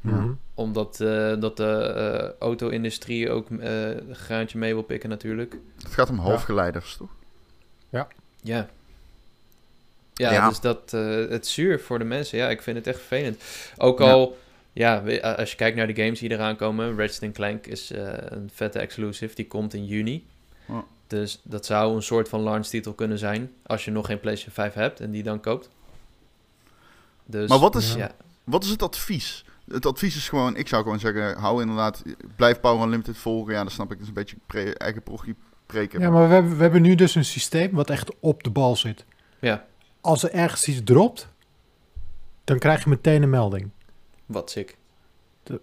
[0.00, 5.56] Mm Omdat uh, dat de uh, auto-industrie ook uh, een graantje mee wil pikken natuurlijk.
[5.82, 7.10] Het gaat om halfgeleiders, toch?
[7.88, 8.08] Ja.
[8.42, 8.68] Ja.
[10.14, 12.38] Ja, dus dat, uh, het zuur voor de mensen.
[12.38, 13.42] Ja, ik vind het echt vervelend.
[13.76, 14.38] Ook al,
[14.72, 15.02] ja,
[15.36, 16.98] als je kijkt naar de games die eraan komen.
[16.98, 19.34] Ratchet Clank is uh, een vette exclusive.
[19.34, 20.26] Die komt in juni.
[21.06, 23.52] Dus dat zou een soort van launch titel kunnen zijn.
[23.66, 25.68] Als je nog geen PlayStation 5 hebt en die dan koopt.
[27.24, 28.10] Dus, maar wat is, ja.
[28.44, 29.44] wat is het advies?
[29.68, 32.02] Het advies is gewoon, ik zou gewoon zeggen, hou inderdaad,
[32.36, 33.52] blijf Power Unlimited volgen.
[33.52, 35.34] Ja, dan snap ik, dat is een beetje pre, eigen progie
[35.66, 36.00] preken.
[36.00, 38.76] Ja, maar we hebben, we hebben nu dus een systeem wat echt op de bal
[38.76, 39.04] zit.
[39.38, 39.66] Ja
[40.02, 41.28] als er ergens iets dropt,
[42.44, 43.70] dan krijg je meteen een melding.
[44.26, 44.76] Wat sick.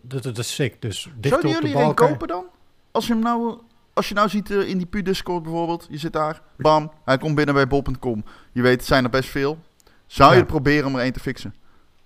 [0.01, 0.81] Dat, dat, is sick.
[0.81, 2.45] Dus Zouden jullie een kopen dan?
[2.91, 3.59] Als je hem nou,
[3.93, 7.17] als je nou ziet uh, in die pu Discord bijvoorbeeld, je zit daar, bam, hij
[7.17, 8.23] komt binnen bij bol.com.
[8.51, 9.59] Je weet, het zijn er best veel.
[10.05, 11.55] Zou je proberen om er één te fixen?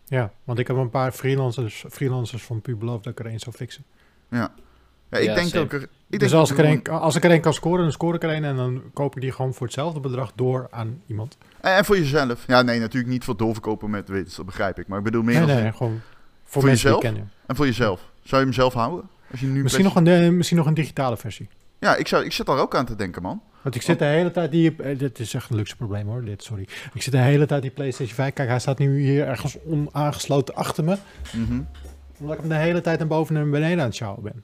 [0.06, 3.40] Ja, want ik heb een paar freelancers, freelancers van pu beloofd dat ik er één
[3.40, 3.84] zou fixen.
[4.30, 4.54] Ja.
[5.14, 5.88] Ja, ik denk ook er.
[6.10, 8.24] Ik dus als ik, er een, als ik er een kan scoren, dan score ik
[8.24, 11.38] er een en dan koop ik die gewoon voor hetzelfde bedrag door aan iemand.
[11.62, 12.44] En voor jezelf.
[12.48, 14.88] Ja, nee, natuurlijk niet voor doorverkopen met wits, dat begrijp ik.
[14.88, 15.46] Maar ik bedoel meer.
[15.46, 16.02] Nee, nee, gewoon
[16.44, 17.04] voor, voor jezelf.
[17.04, 18.02] En voor jezelf.
[18.24, 19.10] Zou je hem zelf houden?
[19.32, 21.50] Als je nu misschien, nog een, uh, misschien nog een digitale versie.
[21.80, 23.42] Ja, ik, zou, ik zit daar ook aan te denken, man.
[23.62, 24.76] Want ik zit de hele tijd die...
[24.78, 26.68] Uh, dit is echt een luxe probleem hoor, dit, sorry.
[26.94, 28.34] Ik zit de hele tijd die PlayStation 5...
[28.34, 30.98] Kijk, hij staat nu hier ergens onaangesloten achter me.
[31.32, 31.68] Mm
[32.20, 34.44] Omdat ik hem de hele tijd naar boven en beneden aan het sjouwen ben.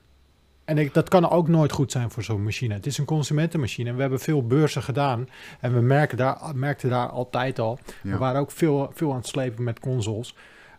[0.70, 2.74] En ik, dat kan ook nooit goed zijn voor zo'n machine.
[2.74, 3.88] Het is een consumentenmachine.
[3.88, 5.28] En we hebben veel beurzen gedaan.
[5.60, 7.78] En we merken daar, merkten daar altijd al.
[8.02, 10.34] We waren ook veel, veel aan het slepen met consoles.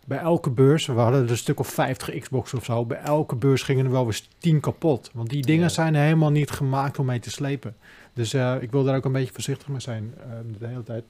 [0.06, 2.86] Bij elke beurs, we hadden er een stuk of 50 Xbox of zo.
[2.86, 5.10] Bij elke beurs gingen er wel eens 10 kapot.
[5.14, 7.76] Want die dingen zijn helemaal niet gemaakt om mee te slepen.
[8.14, 10.14] Dus uh, ik wil daar ook een beetje voorzichtig mee zijn.
[10.18, 11.04] Uh, de hele tijd.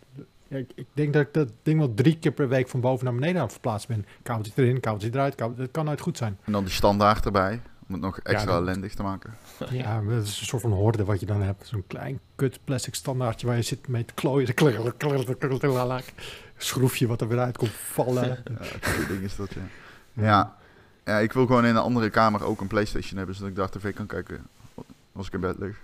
[0.47, 3.13] ik, ik, denk dat ik dat ding wel drie keer per week van boven naar
[3.13, 4.05] beneden aan het verplaatsen ben.
[4.23, 5.35] Kabeltje erin, kabeltje eruit.
[5.35, 6.37] Kabeltje, dat kan nooit goed zijn.
[6.43, 7.61] En dan die standaard erbij.
[7.91, 9.33] Om het nog extra ja, ellendig te maken.
[9.69, 11.67] Ja, dat is een soort van horde wat je dan hebt.
[11.67, 14.45] Zo'n klein kut plastic standaardje waar je zit mee te klooien.
[16.57, 18.27] Schroefje wat er weer uit komt vallen.
[18.81, 19.61] ja, ding is dat, ja.
[20.13, 20.55] ja.
[21.05, 23.69] Ja, ik wil gewoon in een andere kamer ook een Playstation hebben, zodat ik daar
[23.69, 24.47] tv kan kijken
[25.13, 25.77] als ik in bed lig.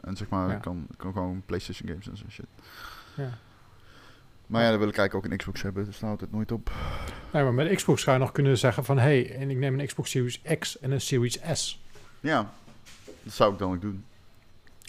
[0.00, 2.46] En zeg maar, ik kan, kan gewoon Playstation games en zo shit.
[3.14, 3.30] Ja.
[4.54, 6.70] Maar ja, dan wil ik eigenlijk ook een Xbox hebben, dus houdt het nooit op.
[7.32, 8.98] Nee, maar met de Xbox zou je nog kunnen zeggen van...
[8.98, 11.82] hé, hey, en ik neem een Xbox Series X en een Series S.
[12.20, 12.50] Ja,
[13.22, 14.04] dat zou ik dan ook doen.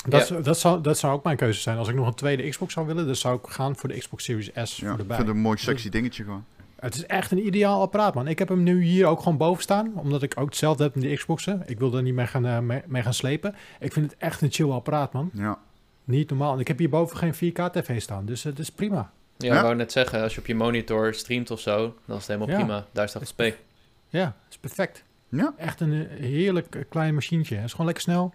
[0.07, 1.77] Dat, dat, zou, dat zou ook mijn keuze zijn.
[1.77, 4.23] Als ik nog een tweede Xbox zou willen, dan zou ik gaan voor de Xbox
[4.23, 6.45] Series S Ja, voor ik de vind het een mooi sexy dingetje gewoon.
[6.75, 8.27] Het is echt een ideaal apparaat, man.
[8.27, 11.03] Ik heb hem nu hier ook gewoon boven staan, omdat ik ook hetzelfde heb met
[11.03, 11.63] die Xboxen.
[11.65, 13.55] Ik wil er niet mee gaan, eh, mee, mee gaan slepen.
[13.79, 15.29] Ik vind het echt een chill apparaat, man.
[15.33, 15.59] Ja.
[16.03, 16.53] Niet normaal.
[16.53, 19.11] En ik heb hierboven geen 4K-tv staan, dus het is prima.
[19.37, 19.55] Ja, Ja?
[19.55, 22.27] ik wou net zeggen, als je op je monitor streamt of zo, dan is het
[22.27, 22.55] helemaal Ja.
[22.63, 22.85] prima.
[22.91, 23.59] Daar staat het spek.
[24.07, 25.03] Ja, het is perfect.
[25.29, 25.53] Ja?
[25.57, 27.55] Echt een heerlijk eh, klein machientje.
[27.55, 28.33] Het is gewoon lekker snel.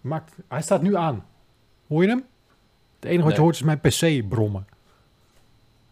[0.00, 1.26] Maakt, hij staat nu aan.
[1.88, 2.24] Hoor je hem?
[3.00, 4.66] Het enige wat je hoort is mijn PC brommen.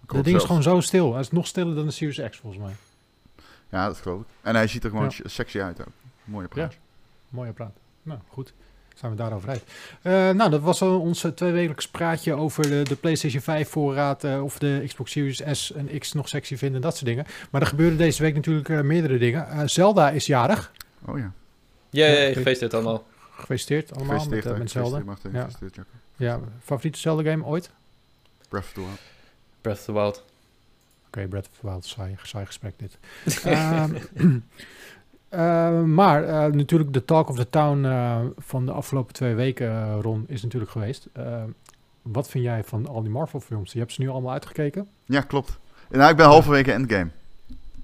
[0.06, 1.12] Dat ding is gewoon zo stil.
[1.12, 2.72] Hij is nog stiller dan de Series X, volgens mij.
[3.70, 4.26] Ja, dat geloof ik.
[4.42, 5.28] En hij ziet er gewoon Ja.
[5.28, 5.86] sexy uit ook.
[6.24, 6.78] Mooi apparaatje.
[7.28, 7.76] Mooi apparaat.
[8.02, 8.52] Nou, goed.
[8.98, 9.62] Zijn we daarover uit.
[10.02, 14.24] Eh, nou, dat was al ons eh, tweewekelijks praatje over de, de PlayStation 5 voorraad.
[14.24, 17.26] eh, of de Xbox Series S en X nog sexy vinden en dat soort dingen.
[17.50, 19.68] Maar er gebeuren deze week natuurlijk eh, meerdere dingen.
[19.70, 20.72] Zelda is jarig.
[21.04, 21.32] Oh ja.
[21.90, 23.06] Jee, Ja, gefeliciteerd allemaal.
[23.30, 24.98] Gefeliciteerd allemaal Gefeliciteerd, met, met Zelda.
[25.04, 25.32] Martin.
[25.32, 25.48] Ja.
[26.16, 27.70] Ja, favoriete Zelda game ooit?
[28.48, 28.98] Breath of the Wild.
[29.60, 30.24] Breath of the Wild.
[31.06, 32.98] Oké, Breath of the Wild, saai, saai gesprek dit.
[33.44, 33.94] Ehm,
[35.28, 40.00] eh, maar eh, natuurlijk de talk of the town eh, van de afgelopen twee weken,
[40.00, 41.08] Ron, is natuurlijk geweest.
[42.02, 43.72] Wat vind jij van al die Marvel films?
[43.72, 44.88] Je hebt ze nu allemaal uitgekeken.
[45.04, 45.58] Ja, klopt.
[45.90, 47.08] Nou, ik ben halverwege Endgame.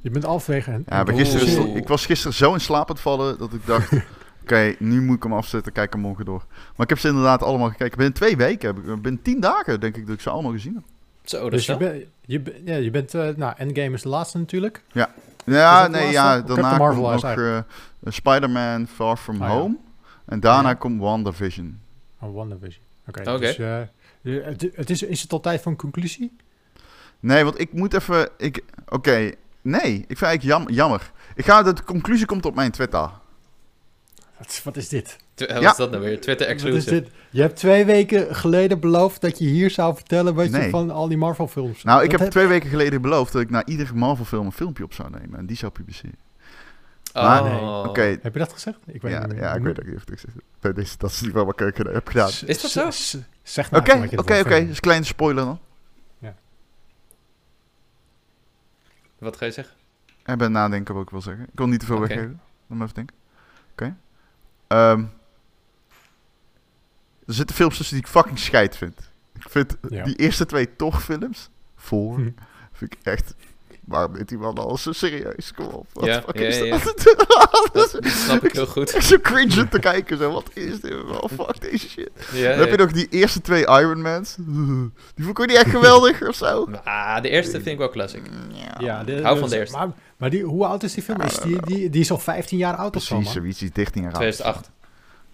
[0.01, 0.71] Je bent halverwege...
[0.71, 3.53] en- Ja, maar en- gisteren, ik was gisteren zo in slaap aan het vallen dat
[3.53, 3.93] ik dacht...
[4.43, 6.45] Oké, nu moet ik hem afzetten, kijk hem morgen door.
[6.49, 7.97] Maar ik heb ze inderdaad allemaal gekeken.
[7.97, 10.75] Binnen twee weken, heb ik, binnen tien dagen denk ik dat ik ze allemaal gezien
[10.75, 10.83] heb.
[11.23, 13.15] Zo, dat Dus je, bent je, ben- ja, je bent...
[13.15, 14.83] eh, nou, Endgame is de laatste natuurlijk.
[14.93, 15.11] Ja,
[15.45, 17.59] De nee, ja, daarna komt nog eh,
[18.05, 19.55] Spider-Man Far From Ah, ja.
[19.55, 19.77] Home.
[20.25, 20.75] En daarna Ja.
[20.75, 21.81] komt WandaVision.
[22.21, 22.85] Oh, WandaVision.
[23.09, 23.39] Oké, Oké.
[23.39, 23.59] dus...
[23.59, 23.81] eh,
[24.21, 26.37] je- het, het is, is het al tijd voor een conclusie?
[27.21, 28.29] Nee, want ik moet even...
[28.37, 31.11] Ik, Oké, nee, ik vind eigenlijk jam, jammer.
[31.35, 33.11] Ik ga, de conclusie komt op mijn Twitter.
[34.39, 35.17] Wat, wat is dit?
[35.35, 35.71] Tw- Wat Ja.
[35.71, 36.21] is dat nou weer?
[36.21, 36.91] Twitter exclusive.
[36.91, 37.09] dit?
[37.31, 40.71] Je hebt twee weken geleden beloofd dat je hier zou vertellen wat je Nee.
[40.71, 41.83] van al die Marvel films...
[41.83, 44.53] Nou, ik Dat heb twee weken geleden beloofd dat ik na iedere Marvel film een
[44.53, 45.39] filmpje op zou nemen.
[45.39, 46.19] En die zou publiceren.
[47.13, 47.85] Maar- Oh.
[47.89, 48.79] Oké, Heb je dat gezegd?
[48.87, 49.41] Ik weet ja, niet meer.
[49.43, 50.45] ja, ik weet ook niet of ik het gezegd heb.
[50.61, 52.29] Nee, dit is- Dat is niet wel wat ik heb gedaan.
[52.47, 52.91] Is dat zo?
[52.91, 54.67] S- s- Zeg nou Oké, je oké, oké.
[54.67, 55.59] Dus een kleine spoiler dan.
[59.19, 59.75] Wat ga je zeggen?
[60.25, 61.43] Ik ben nadenken wat ik wil zeggen.
[61.45, 62.07] Ik wil niet te veel Oké.
[62.07, 62.41] weggeven.
[62.67, 63.17] Me even denken.
[63.73, 63.97] Oké.
[64.67, 65.05] Ehm,
[67.27, 68.99] er zitten films tussen die ik fucking scheid vind.
[69.35, 70.05] Ik vind Ja.
[70.05, 71.51] die eerste twee toch films.
[71.77, 72.17] Voor.
[72.17, 72.29] Hm.
[72.73, 73.35] Vind ik echt...
[73.85, 75.53] Waarom neemt die man al zo serieus?
[75.55, 75.87] Kom op.
[75.93, 76.79] Wat Ja, de fuck ja, is ja.
[76.79, 77.17] dat?
[77.73, 78.91] Dat, dat snap ik heel goed.
[78.91, 80.19] Echt zo cringe te kijken.
[80.19, 80.95] Zo, wat is dit?
[81.05, 82.11] Oh, fuck deze shit.
[82.33, 84.35] Ja, Dan heb je nog die eerste twee Iron Mans.
[85.15, 86.69] Die vond ik ook niet echt geweldig of zo.
[86.85, 88.23] Ah, de eerste vind ik wel classic.
[88.79, 89.77] Ja, de, Hou van de eerste.
[89.77, 91.21] Maar, maar die, hoe oud is die film?
[91.21, 93.43] Is die, die, die is al 15 jaar oud of zo, Precies, man?
[93.43, 93.59] zoiets.
[93.59, 94.21] Die is 13 jaar oud.
[94.21, 94.71] 2008.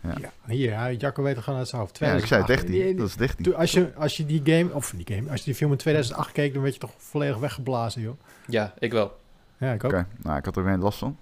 [0.02, 0.14] Ja,
[0.46, 1.98] hier, ja, Jacco weet het gewoon uit zijn hoofd.
[1.98, 2.66] Ja, ik zei 2008.
[2.66, 2.86] 13.
[2.86, 3.44] Die- Dat is 13.
[3.44, 5.76] Toen- als, je, als je die game, of die game, als je die film in
[5.78, 8.20] 2008 keek, dan werd je toch volledig weggeblazen, joh.
[8.46, 9.20] Ja, ik wel.
[9.58, 9.92] Ja, ik ook.
[9.92, 11.16] Oké, nou, ik had er geen last van.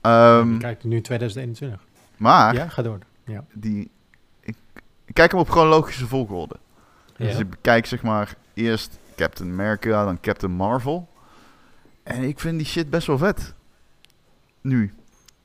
[0.00, 1.80] Ehm, Je kijkt nu 2021.
[2.16, 2.98] maar Ja, ga door.
[3.24, 3.44] Ja.
[3.52, 3.90] die,
[4.40, 4.56] ik,
[5.04, 6.56] ik kijk hem op chronologische volgorde.
[7.16, 7.26] Ja.
[7.26, 11.08] Dus ik bekijk zeg maar eerst Captain America, dan Captain Marvel.
[12.02, 13.54] En ik vind die shit best wel vet.
[14.60, 14.94] Nu.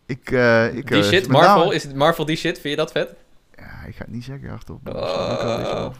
[0.07, 2.59] Ik, eh ik, Die eh, shit, met Marvel, is het Marvel die shit?
[2.59, 3.13] Vind je dat vet?
[3.57, 5.03] Ja, ik ga het niet zeggen maar Oh.
[5.63, 5.93] Marvel.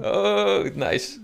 [0.00, 1.18] Oh, nice.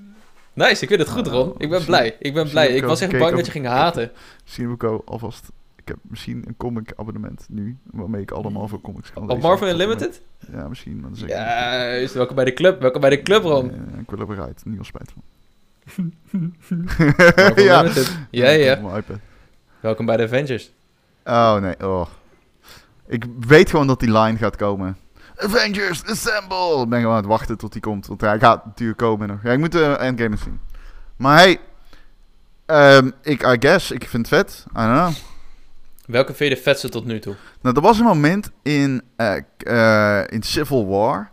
[0.52, 1.54] Nice, ik vind het goed, Ron.
[1.58, 2.16] Ik ben blij.
[2.18, 2.68] Ik ben blij.
[2.68, 4.10] Ik was echt bang dat je ging op- haten.
[4.42, 5.48] Misschien heb ik al alvast...
[5.76, 9.42] Ik heb misschien een comic abonnement nu, waarmee ik alle Marvel comics kan Op lezen.
[9.42, 10.22] Marvel en met- Unlimited?
[10.52, 11.00] Ja, misschien.
[11.00, 11.28] Maar dan niet.
[11.28, 12.80] Juist, welkom bij de club.
[12.80, 13.70] Welkom bij de club, Ron.
[14.00, 15.22] Ik wil er weer uit, niet al spijt van.
[17.36, 17.90] Marvel ja.
[18.30, 18.80] Ja, ja.
[18.96, 19.18] Op.
[19.80, 20.70] Welkom bij de Avengers.
[21.24, 22.06] Oh nee, oh.
[23.06, 24.96] Ik weet gewoon dat die line gaat komen.
[25.36, 26.82] Avengers, assemble!
[26.82, 28.06] Ik ben gewoon aan het wachten tot die komt.
[28.06, 29.42] Want hij gaat natuurlijk komen nog.
[29.42, 30.60] Ja, ik moet de Endgame eens zien.
[31.16, 31.60] Maar hey,
[32.66, 34.64] ehm, ik, I guess, ik vind het vet.
[34.70, 35.12] I don't know.
[36.06, 37.36] Welke vind je de vetste tot nu toe?
[37.60, 41.30] Nou, er was een moment in, eh, eh, in Civil War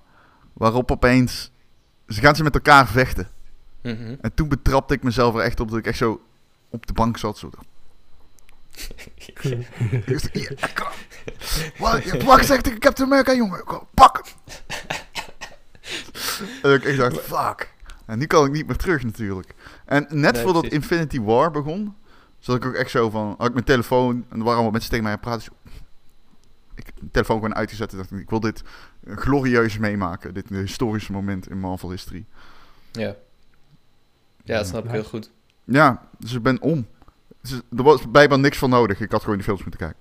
[0.53, 1.51] waarop opeens
[2.07, 3.27] ze gaan ze met elkaar vechten.
[3.81, 4.15] Mhm.
[4.21, 6.21] En toen betrapte ik mezelf er echt op dat ik echt zo
[6.69, 7.37] op de bank zat.
[7.37, 7.49] Zo.
[10.31, 10.87] Ja, kom.
[11.77, 13.63] Wat, je hebt wat gezegd tegen Captain America, jongen.
[13.63, 14.57] Kom, pak hem.
[16.61, 17.73] en ik echt dacht, fuck.
[18.05, 19.55] En nu kan ik niet meer terug natuurlijk.
[19.85, 20.79] En net Nee, voordat precies.
[20.79, 21.95] Infinity War begon,
[22.39, 24.89] zat ik ook echt zo van, had ik mijn telefoon, en er waren allemaal mensen
[24.89, 25.41] tegen mij aan praten.
[25.41, 25.51] Zo,
[26.75, 28.63] ik heb mijn telefoon gewoon uitgezet en dacht, ik wil dit
[29.15, 30.33] glorieus meemaken.
[30.33, 32.25] Dit historische moment in Marvel history.
[32.91, 33.15] Ja.
[34.43, 35.31] Ja, dat snap ik heel goed.
[35.63, 36.87] Ja, dus ik ben om.
[37.41, 38.99] Dus er was bijna niks van nodig.
[38.99, 39.99] Ik had gewoon die films moeten kijken.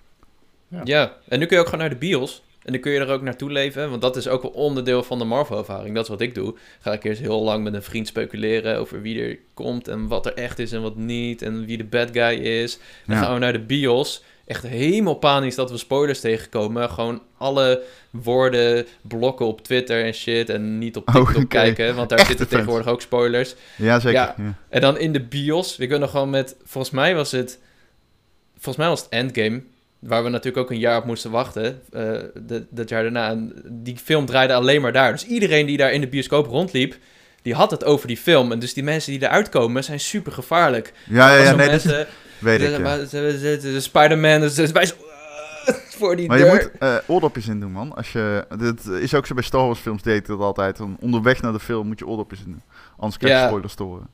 [0.68, 0.81] Ja.
[0.85, 2.42] ja, en nu kun je ook gewoon naar de bios.
[2.62, 5.18] En dan kun je er ook naartoe leven, want dat is ook wel onderdeel van
[5.18, 5.94] de Marvel-ervaring.
[5.94, 6.55] Dat is wat ik doe.
[6.81, 10.27] Ga ik eerst heel lang met een vriend speculeren over wie er komt en wat
[10.27, 11.42] er echt is en wat niet.
[11.42, 12.79] En wie de bad guy is.
[13.07, 14.22] Dan gaan we naar de bios.
[14.49, 16.91] Echt helemaal panisch dat we spoilers tegenkomen.
[16.91, 20.49] Gewoon alle woorden blokken op Twitter en shit.
[20.49, 23.55] En niet op oh, TikTok kijken, want daar zitten tegenwoordig ook spoilers.
[23.77, 24.21] Ja, zeker.
[24.21, 24.35] Ja.
[24.69, 25.79] En dan in de bios.
[25.79, 27.59] Ik weet nog gewoon met, volgens mij was het,
[28.55, 29.63] volgens mij was het Endgame
[29.99, 31.83] Waar we natuurlijk ook een jaar op moesten wachten.
[31.93, 32.19] Uh,
[32.71, 33.31] dat jaar daarna.
[33.31, 35.13] En die film draaide alleen maar daar.
[35.13, 36.97] Dus iedereen die daar in de bioscoop rondliep.
[37.43, 38.53] Die had het over die film.
[38.53, 40.93] En dus die mensen die eruit komen zijn super gevaarlijk.
[41.05, 41.55] Ja, ja, ja.
[41.55, 42.07] Nee, mensen,
[42.40, 42.79] weet ik.
[43.62, 43.81] Ja.
[43.81, 44.40] Spider-Man.
[44.40, 44.92] Dus wij
[45.98, 47.94] voor die maar je moet uh, oordopjes in doen, man.
[47.94, 50.81] Als je, dit is ook zo bij Star Wars films deed dat altijd.
[51.01, 52.62] onderweg naar de film moet je oordopjes in doen.
[52.96, 54.09] Anders krijg je spoilers te horen.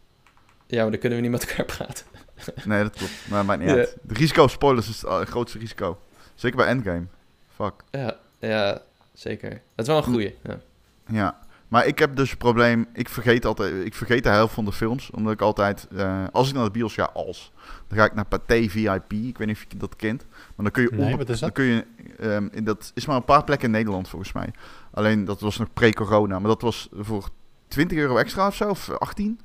[0.66, 2.06] Ja, maar dan kunnen we niet met elkaar praten.
[2.64, 3.12] nee, dat klopt.
[3.28, 3.96] Maar maakt niet uit.
[4.02, 5.98] De risico spoilers is het grootste risico.
[6.34, 7.06] Zeker bij Endgame.
[7.54, 7.74] Fuck.
[7.90, 8.82] Ja, ja
[9.12, 9.50] zeker.
[9.50, 10.34] Dat is wel een goeie.
[10.42, 10.58] Ja.
[11.06, 11.38] ja.
[11.74, 12.86] Maar ik heb dus een probleem.
[12.92, 13.86] Ik vergeet altijd.
[13.86, 15.10] Ik vergeet de helft van de films.
[15.10, 15.88] Omdat ik altijd.
[15.92, 17.52] Uh, als ik naar de bios ga, als.
[17.88, 19.12] Dan ga ik naar Pathé VIP.
[19.12, 20.26] Ik weet niet of je dat kent.
[20.30, 20.90] Maar dan kun je.
[20.92, 21.54] Nee, wat is dat?
[21.54, 21.84] Dan kun je.
[22.22, 24.50] Um, in, dat is maar een paar plekken in Nederland volgens mij.
[24.90, 26.38] Alleen dat was nog pre-corona.
[26.38, 27.28] Maar dat was voor
[27.68, 28.68] 20 euro extra of zo.
[28.68, 29.40] Of 18.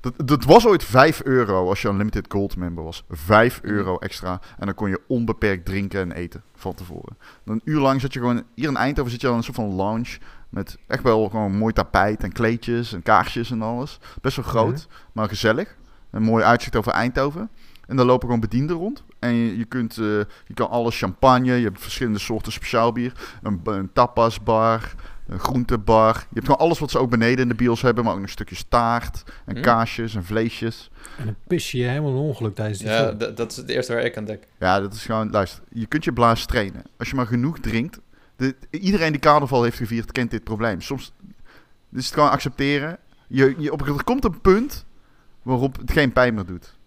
[0.00, 3.04] Dat, dat was ooit 5 euro als je Unlimited Gold member was.
[3.10, 3.72] 5 mhm.
[3.72, 4.40] euro extra.
[4.58, 7.16] En dan kon je onbeperkt drinken en eten van tevoren.
[7.44, 8.42] Dan een uur lang zat je gewoon...
[8.54, 10.18] Hier in Eindhoven zit je al een soort van lounge.
[10.54, 13.98] Met echt wel gewoon mooi tapijt en kleedjes en kaarsjes en alles.
[14.20, 15.76] Best wel groot, maar gezellig.
[16.10, 17.50] Een mooi uitzicht over Eindhoven.
[17.86, 19.02] En dan lopen gewoon bedienden rond.
[19.18, 20.06] En je, je kunt, uh,
[20.46, 23.12] je kan alles champagne, je hebt verschillende soorten speciaalbier.
[23.42, 24.94] Een, een tapasbar,
[25.28, 26.14] een groentebar.
[26.14, 28.28] Je hebt gewoon alles wat ze ook beneden in de bios hebben, maar ook een
[28.28, 29.62] stukje taart en hm?
[29.62, 30.90] kaasjes en vleesjes.
[31.18, 34.04] En een pisje je helemaal een ongeluk tijdens die Ja, dat is het eerste waar
[34.04, 34.42] ik aan denk.
[34.58, 36.82] Ja, dat is gewoon, luister, je kunt je blaas trainen.
[36.96, 37.98] Als je maar genoeg drinkt.
[38.36, 40.80] De, iedereen die carnaval heeft gevierd, kent dit probleem.
[40.80, 41.12] Soms
[41.92, 42.98] is het gewoon accepteren.
[43.26, 44.86] Je, je, op, er komt een punt
[45.42, 46.78] waarop het geen pijn meer doet.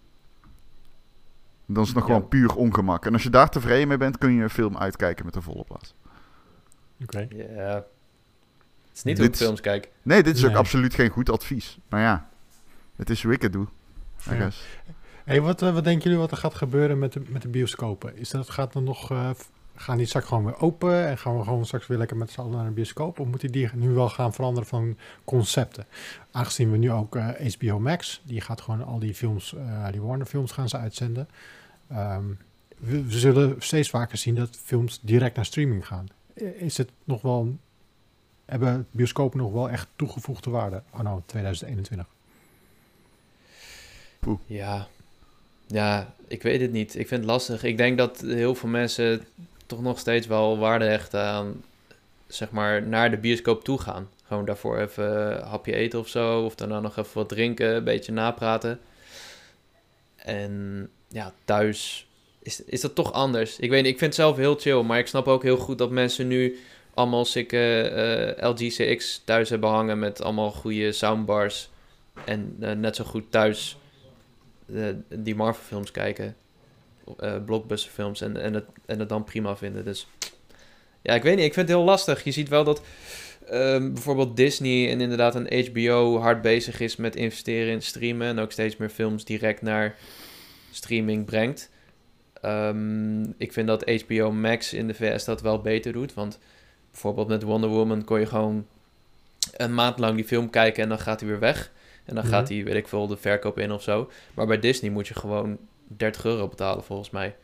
[1.66, 3.06] Dan is het nog gewoon puur ongemak.
[3.06, 5.64] En als je daar tevreden mee bent, kun je een film uitkijken met een volle
[5.64, 5.94] plaats.
[7.02, 7.28] Oké.
[7.30, 7.84] Ja,
[8.94, 9.88] is niet hoe ik films kijk.
[10.02, 11.78] Nee, dit is ook absoluut geen goed advies.
[11.88, 12.28] Maar ja,
[12.96, 13.66] het is hoe ik het doe.
[15.24, 18.16] Hey, wat, uh, wat denken jullie wat er gaat gebeuren met de, met de bioscopen?
[18.16, 19.30] Is dat, gaat er nog, uh,
[19.80, 22.40] gaan die straks gewoon weer open en gaan we gewoon straks weer lekker met z'n
[22.40, 23.18] allen naar een bioscoop?
[23.18, 25.86] Of moeten die nu wel gaan veranderen van concepten?
[26.30, 29.54] Aangezien we nu ook uh, eh, HBO Max, die gaat gewoon al die films,
[29.90, 31.28] die Warner films gaan ze uitzenden.
[31.92, 32.38] Um,
[32.78, 36.06] we, we, zullen steeds vaker zien dat films direct naar streaming gaan.
[36.58, 37.56] Is het nog wel
[38.48, 42.06] hebben bioscopen nog wel echt toegevoegde waarde anno 2021?
[44.18, 44.38] Poeh.
[44.46, 44.88] Ja.
[45.66, 46.98] ja, ik weet het niet.
[46.98, 47.62] Ik vind het lastig.
[47.64, 49.26] Ik denk dat heel veel mensen
[49.68, 51.64] toch nog steeds wel waarde hechten aan,
[52.26, 54.08] zeg maar, naar de bioscoop toe gaan.
[54.26, 56.44] Gewoon daarvoor even een hapje eten of zo.
[56.44, 58.80] Of daarna nog even wat drinken, een beetje napraten.
[60.16, 62.06] En ja, thuis
[62.42, 63.58] is, is dat toch anders.
[63.58, 64.82] Ik weet ik vind het zelf heel chill.
[64.82, 66.58] Maar ik snap ook heel goed dat mensen nu
[66.94, 67.90] allemaal sikke
[68.40, 71.68] uh, LG CX thuis hebben hangen met allemaal goede soundbars.
[72.24, 73.76] En uh, net zo goed thuis
[74.66, 76.36] uh, die Marvel films kijken.
[77.44, 79.84] Blockbuster films en, en, het, en het dan prima vinden.
[79.84, 80.06] Dus
[81.02, 81.44] ja, ik weet niet.
[81.44, 82.24] Ik vind het heel lastig.
[82.24, 82.82] Je ziet wel dat
[83.52, 88.26] um, bijvoorbeeld Disney en inderdaad een HBO hard bezig is met investeren in streamen.
[88.26, 89.96] En ook steeds meer films direct naar
[90.70, 91.70] streaming brengt.
[92.44, 96.14] Um, ik vind dat HBO Max in de VS dat wel beter doet.
[96.14, 96.38] Want
[96.90, 98.66] bijvoorbeeld met Wonder Woman kon je gewoon
[99.56, 101.72] een maand lang die film kijken en dan gaat hij weer weg.
[102.04, 102.54] En dan gaat mhm.
[102.54, 104.10] hij, weet ik veel, de verkoop in of zo.
[104.34, 105.58] Maar bij Disney moet je gewoon
[105.96, 107.36] 30 euro betalen volgens mij.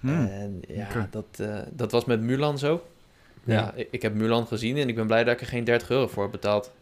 [0.00, 0.26] Hmm.
[0.26, 2.86] En ja, dat, uh, dat was met Mulan zo.
[3.44, 5.90] Ja, ik, ik, heb Mulan gezien en ik ben blij dat ik er geen 30
[5.90, 6.72] euro voor heb betaald.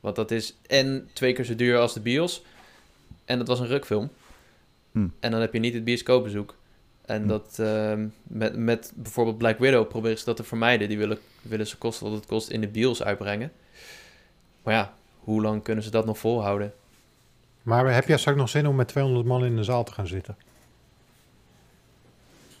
[0.00, 2.44] Want dat is en twee keer zo duur als de bios.
[3.24, 4.10] En dat was een rukfilm.
[4.92, 5.12] Hmm.
[5.20, 6.54] En dan heb je niet het bioscoopbezoek.
[7.06, 7.28] En hm.
[7.28, 10.88] dat uh, met, met bijvoorbeeld Black Widow proberen ze dat te vermijden.
[10.88, 13.52] Die willen, willen ze kosten wat het kost in de bios uitbrengen.
[14.62, 16.72] Maar ja, hoe lang kunnen ze dat nog volhouden?
[17.62, 20.06] Maar heb jij straks nog zin om met 200 man in de zaal te gaan
[20.06, 20.36] zitten?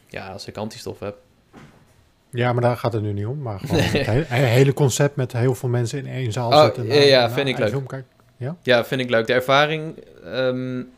[0.08, 1.16] Ja, als ik antistof heb.
[2.30, 3.42] Ja, maar daar gaat het nu niet om.
[3.42, 6.86] Maar gewoon het hele concept met heel veel mensen in één zaal oh, zitten.
[6.86, 8.04] Ja, ja vind ik leuk.
[8.36, 8.56] Ja?
[8.62, 9.26] ja, vind ik leuk.
[9.26, 10.90] De ervaring um,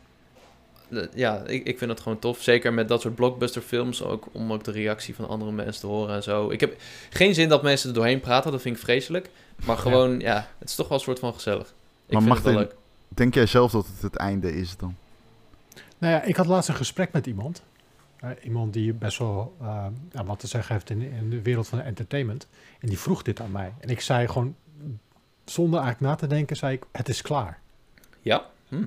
[1.13, 2.41] ja, ik, ik vind het gewoon tof.
[2.41, 4.03] Zeker met dat soort blockbuster films.
[4.03, 6.49] Ook om ook de reactie van andere mensen te horen en zo.
[6.49, 6.75] Ik heb
[7.09, 8.51] geen zin dat mensen er doorheen praten.
[8.51, 9.29] Dat vind ik vreselijk.
[9.65, 11.67] Maar gewoon, ja, het is toch wel een soort van gezellig.
[11.67, 12.75] Ik maar vind mag het wel leuk.
[13.07, 14.95] Denk jij zelf dat het het einde is dan?
[15.97, 17.63] Nou ja, ik had laatst een gesprek met iemand.
[18.23, 19.85] Uh, iemand die best wel uh,
[20.25, 22.47] wat te zeggen heeft in, in, de wereld van entertainment.
[22.79, 23.73] En die vroeg dit aan mij.
[23.79, 24.55] En ik zei gewoon,
[25.45, 27.59] zonder eigenlijk na te denken, zei ik, het is klaar.
[28.21, 28.45] Ja.
[28.67, 28.83] Hm.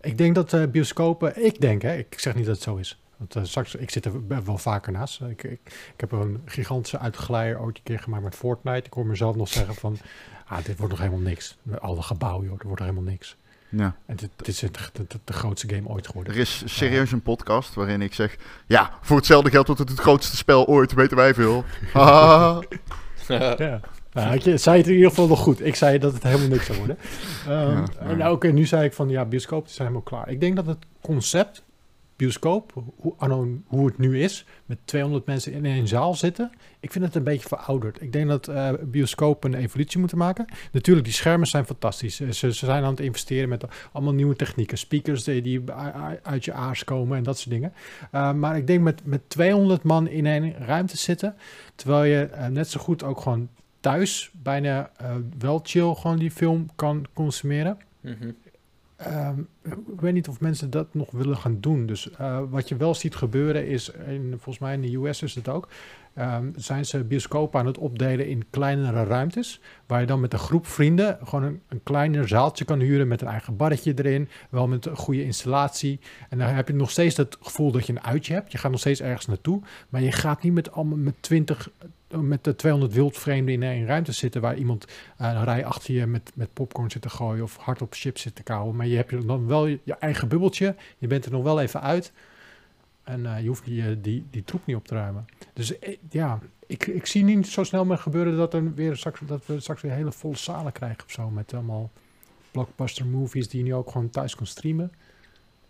[0.00, 3.02] Ik denk dat uh, bioscopen, ik denk, hè, ik zeg niet dat het zo is.
[3.28, 5.20] Want straks, ik zit er wel vaker naast.
[5.20, 5.60] Ik, ik,
[5.94, 8.86] ik heb een gigantische uitgeleider ooit een keer gemaakt met Fortnite.
[8.86, 9.98] Ik hoor mezelf nog zeggen van,
[10.48, 11.56] ah, dit wordt nog helemaal niks.
[11.78, 13.36] Alle gebouwen, joh, er wordt helemaal niks.
[13.68, 13.96] Ja.
[14.06, 16.34] En dit, is het, de, de, grootste game ooit geworden.
[16.34, 18.36] Er is serieus een podcast waarin ik zeg...
[18.66, 21.64] Ja, voor hetzelfde geld wordt het het grootste spel ooit, weten wij veel.
[23.58, 23.80] ja.
[24.12, 25.66] Nou, je zei het in ieder geval nog goed.
[25.66, 26.98] Ik zei dat het helemaal niks zou worden.
[27.48, 30.28] Um, ja, nou, oké, nu zei ik van ja, bioscoop is helemaal klaar.
[30.28, 31.62] Ik denk dat het concept
[32.16, 37.04] bioscoop, hoe, hoe het nu is, met 200 mensen in één zaal zitten, ik vind
[37.04, 38.00] het een beetje verouderd.
[38.00, 40.46] Ik denk dat uh, bioscoop een evolutie moeten maken.
[40.72, 42.16] Natuurlijk, die schermen zijn fantastisch.
[42.16, 44.78] Ze, ze zijn aan het investeren met allemaal nieuwe technieken.
[44.78, 45.62] Speakers die, die
[46.22, 47.72] uit je aars komen en dat soort dingen.
[48.14, 51.34] Uh, maar ik denk met, met 200 man in één ruimte zitten,
[51.74, 53.48] terwijl je net zo goed ook gewoon
[53.80, 54.90] thuis bijna
[55.38, 57.78] wel chill gewoon die film kan consumeren.
[58.00, 58.36] -hmm.
[59.06, 61.86] Um, ik weet niet of mensen dat nog willen gaan doen.
[61.86, 65.34] Dus uh, wat je wel ziet gebeuren is, in, volgens mij in de US is
[65.34, 65.68] het ook,
[66.18, 69.60] um, zijn ze bioscopen aan het opdelen in kleinere ruimtes.
[69.86, 73.20] Waar je dan met een groep vrienden gewoon een, een kleiner zaaltje kan huren met
[73.20, 74.28] een eigen barretje erin.
[74.50, 76.00] Wel met een goede installatie.
[76.28, 78.52] En dan heb je nog steeds het gevoel dat je een uitje hebt.
[78.52, 79.60] Je gaat nog steeds ergens naartoe.
[79.88, 81.70] Maar je gaat niet met met 20
[82.20, 86.32] met de 200 wildvreemden in een ruimte zitten waar iemand een rij achter je met,
[86.34, 88.76] met popcorn zit te gooien of hard op chips zit te kauwen.
[88.76, 90.74] Maar je hebt dan wel je eigen bubbeltje.
[90.98, 92.12] Je bent er nog wel even uit.
[93.02, 95.26] En uh, je hoeft die, die, die troep niet op te ruimen.
[95.52, 99.20] Dus eh, ja, ik, ik zie niet zo snel meer gebeuren dat, er weer straks,
[99.26, 101.30] dat we straks weer hele volle zalen krijgen of zo.
[101.30, 101.90] Met allemaal
[102.50, 104.92] blockbuster movies die je nu ook gewoon thuis kan streamen.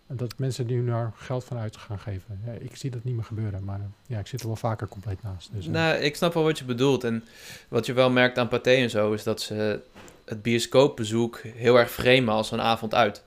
[0.07, 2.39] En dat mensen nu daar geld van uit gaan geven.
[2.45, 5.23] Ja, ik zie dat niet meer gebeuren, maar ja, ik zit er wel vaker compleet
[5.23, 5.49] naast.
[5.53, 7.03] Dus, nou, ik snap wel wat je bedoelt.
[7.03, 7.23] En
[7.67, 9.81] wat je wel merkt aan Pathé en zo, is dat ze
[10.25, 13.23] het bioscoopbezoek heel erg framen als een avond uit.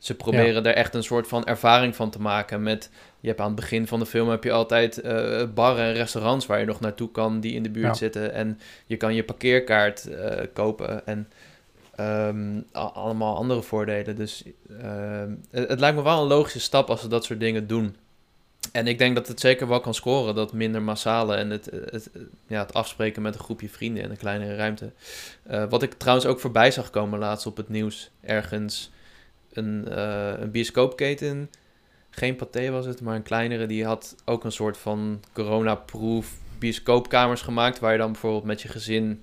[0.00, 2.90] Ze proberen er echt een soort van ervaring van te maken met...
[3.20, 6.46] Je hebt aan het begin van de film heb je altijd uh, barren en restaurants
[6.46, 8.32] waar je nog naartoe kan die in de buurt zitten.
[8.32, 11.28] En je kan je parkeerkaart uh, kopen en
[12.00, 14.16] um, allemaal andere voordelen.
[14.16, 14.80] Dus uh,
[15.50, 17.96] het, het, lijkt me wel een logische stap als ze dat soort dingen doen.
[18.72, 22.10] En ik denk dat het zeker wel kan scoren, dat minder massale en het, het,
[22.46, 24.92] ja, het afspreken met een groepje vrienden in een kleinere ruimte.
[25.50, 28.90] Uh, wat ik trouwens ook voorbij zag komen laatst op het nieuws ergens
[29.52, 31.50] een, uh, een bioscoopketen,
[32.10, 37.42] geen Pathé was het, maar een kleinere, die had ook een soort van corona-proof bioscoopkamers
[37.42, 39.22] gemaakt, waar je dan bijvoorbeeld met je gezin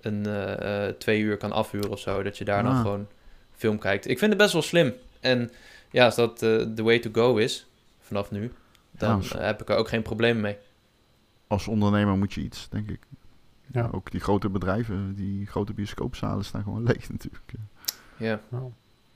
[0.00, 2.72] een uh, twee uur kan afhuren of zo, dat je daar ah.
[2.72, 3.06] dan gewoon
[3.52, 4.08] film kijkt.
[4.08, 4.94] Ik vind het best wel slim.
[5.20, 5.50] En
[5.90, 7.66] ja, als dat de way to go is,
[8.00, 8.52] vanaf nu,
[8.90, 10.56] dan ja, heb ik er ook geen probleem mee.
[11.46, 13.00] Als ondernemer moet je iets, denk ik.
[13.72, 13.88] Ja.
[13.92, 17.52] Ook die grote bedrijven, die grote bioscoopzalen staan gewoon leeg natuurlijk.
[18.16, 18.40] Ja.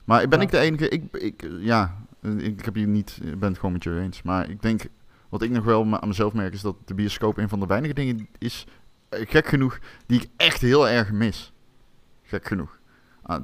[0.03, 0.89] Maar ben ik de enige?
[0.89, 1.97] Ik, ik, ja,
[2.37, 4.21] ik heb hier niet, ik ben het gewoon met je eens.
[4.21, 4.81] Maar ik denk,
[5.29, 7.93] wat ik nog wel aan mezelf merk, is dat de bioscoop een van de weinige
[7.93, 8.65] dingen is,
[9.09, 11.53] eh, gek genoeg, die ik echt heel erg mis.
[12.23, 12.79] Gek genoeg.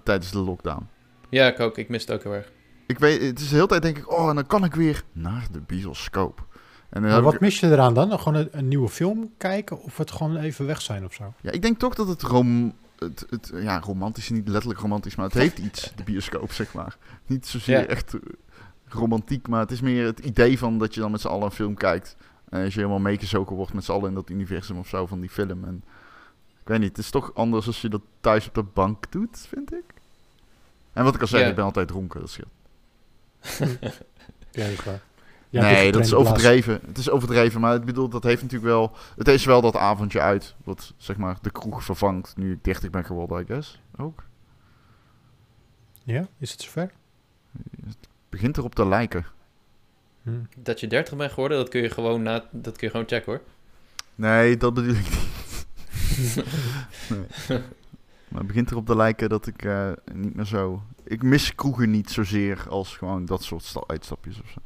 [0.03, 0.87] Tijdens de lockdown.
[1.29, 1.77] Ja, ik ook.
[1.77, 2.51] Ik mis het ook heel erg.
[2.87, 5.03] Ik weet, het is de hele tijd denk ik, oh, en dan kan ik weer
[5.11, 6.47] naar de bioscoop.
[6.89, 8.19] En maar wat mis je eraan dan?
[8.19, 11.33] Gewoon een, een, nieuwe film kijken of het gewoon even weg zijn of zo?
[11.41, 15.25] Ja, ik denk toch dat het rom het, het, ja, romantisch, niet letterlijk romantisch, maar
[15.25, 16.97] het heeft iets, de bioscoop, zeg maar.
[17.25, 18.19] Niet zozeer echt eh,
[18.87, 21.51] romantiek, maar het is meer het idee van dat je dan met z'n allen een
[21.51, 22.15] film kijkt.
[22.49, 25.19] En als je helemaal meegezogen wordt met z'n allen in dat universum of zo van
[25.19, 25.63] die film.
[25.63, 25.83] En
[26.61, 29.37] ik weet niet, het is toch anders als je dat thuis op de bank doet,
[29.37, 29.93] vind ik.
[30.93, 32.49] En wat ik al zei, ik ben altijd dronken, dat scheelt.
[34.51, 35.01] ja, dat is waar.
[35.49, 36.79] Ja, nee, dat is overdreven.
[36.85, 38.91] Het is overdreven, maar ik bedoel, dat heeft natuurlijk wel...
[39.15, 42.89] Het is wel dat avondje uit, wat zeg maar de kroeg vervangt nu ik 30
[42.89, 43.81] ben geworden, I guess.
[43.97, 44.23] Ook.
[46.03, 46.91] Ja, is het zover?
[47.85, 49.25] Het begint erop te lijken.
[50.23, 50.31] Hm.
[50.57, 53.31] Dat je 30 bent geworden, dat kun je gewoon, na, dat kun je gewoon checken
[53.31, 53.41] hoor.
[54.15, 55.27] Nee, dat bedoel ik niet.
[57.47, 57.61] nee.
[58.27, 60.81] Maar het begint erop te lijken dat ik uh, niet meer zo...
[61.03, 64.59] Ik mis kroegen niet zozeer als gewoon dat soort uitstapjes of zo.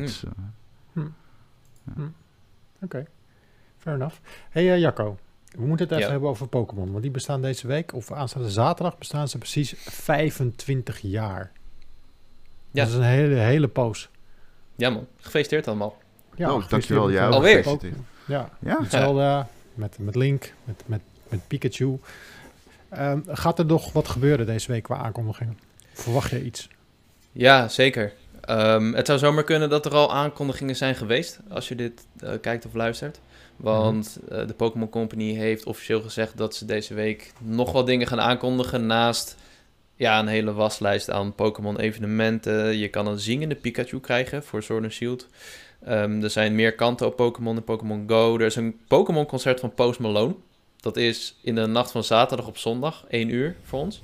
[0.00, 0.20] Iets...
[0.20, 0.28] Hm.
[0.28, 0.44] Uh,
[0.92, 1.00] hm.
[1.86, 1.92] Ja.
[1.94, 2.02] Hm.
[2.02, 2.10] Oké,
[2.84, 3.06] okay.
[3.78, 4.16] fair enough.
[4.50, 5.18] hey, uh, Jacco.
[5.50, 6.90] We moeten het even hebben over Pokémon.
[6.90, 11.52] Want die bestaan deze week, of aanstaande zaterdag, bestaan ze precies 25 jaar.
[12.70, 12.84] Ja.
[12.84, 14.10] Dat is een hele, hele poos.
[14.76, 15.96] Ja man, gefeliciteerd allemaal.
[16.36, 17.10] Ja, oh, dankjewel.
[17.10, 17.78] Ja, alweer.
[18.26, 18.80] Ja, ja.
[18.80, 21.98] hetzelfde met, met Link, met, met, met Pikachu.
[22.98, 25.58] Um, gaat er nog wat gebeuren deze week qua aankondigingen?
[25.92, 26.68] Verwacht je iets?
[27.32, 28.12] Ja, zeker.
[28.46, 32.30] Ehm, het zou zomaar kunnen dat er al aankondigingen zijn geweest, als je dit uh,
[32.40, 33.20] kijkt of luistert.
[33.56, 38.06] Want uh, de Pokémon Company heeft officieel gezegd dat ze deze week nog wat dingen
[38.06, 38.86] gaan aankondigen.
[38.86, 39.36] Naast
[39.96, 42.76] ja, een hele waslijst aan Pokémon evenementen.
[42.76, 45.28] Je kan een zingende Pikachu krijgen voor Sword and Shield.
[45.88, 48.34] Um, er zijn meer kanten op Pokémon in Pokémon Go.
[48.34, 50.34] Er is een Pokémon concert van Post Malone.
[50.80, 54.00] Dat is in de nacht van zaterdag op zondag, 1 uur voor ons.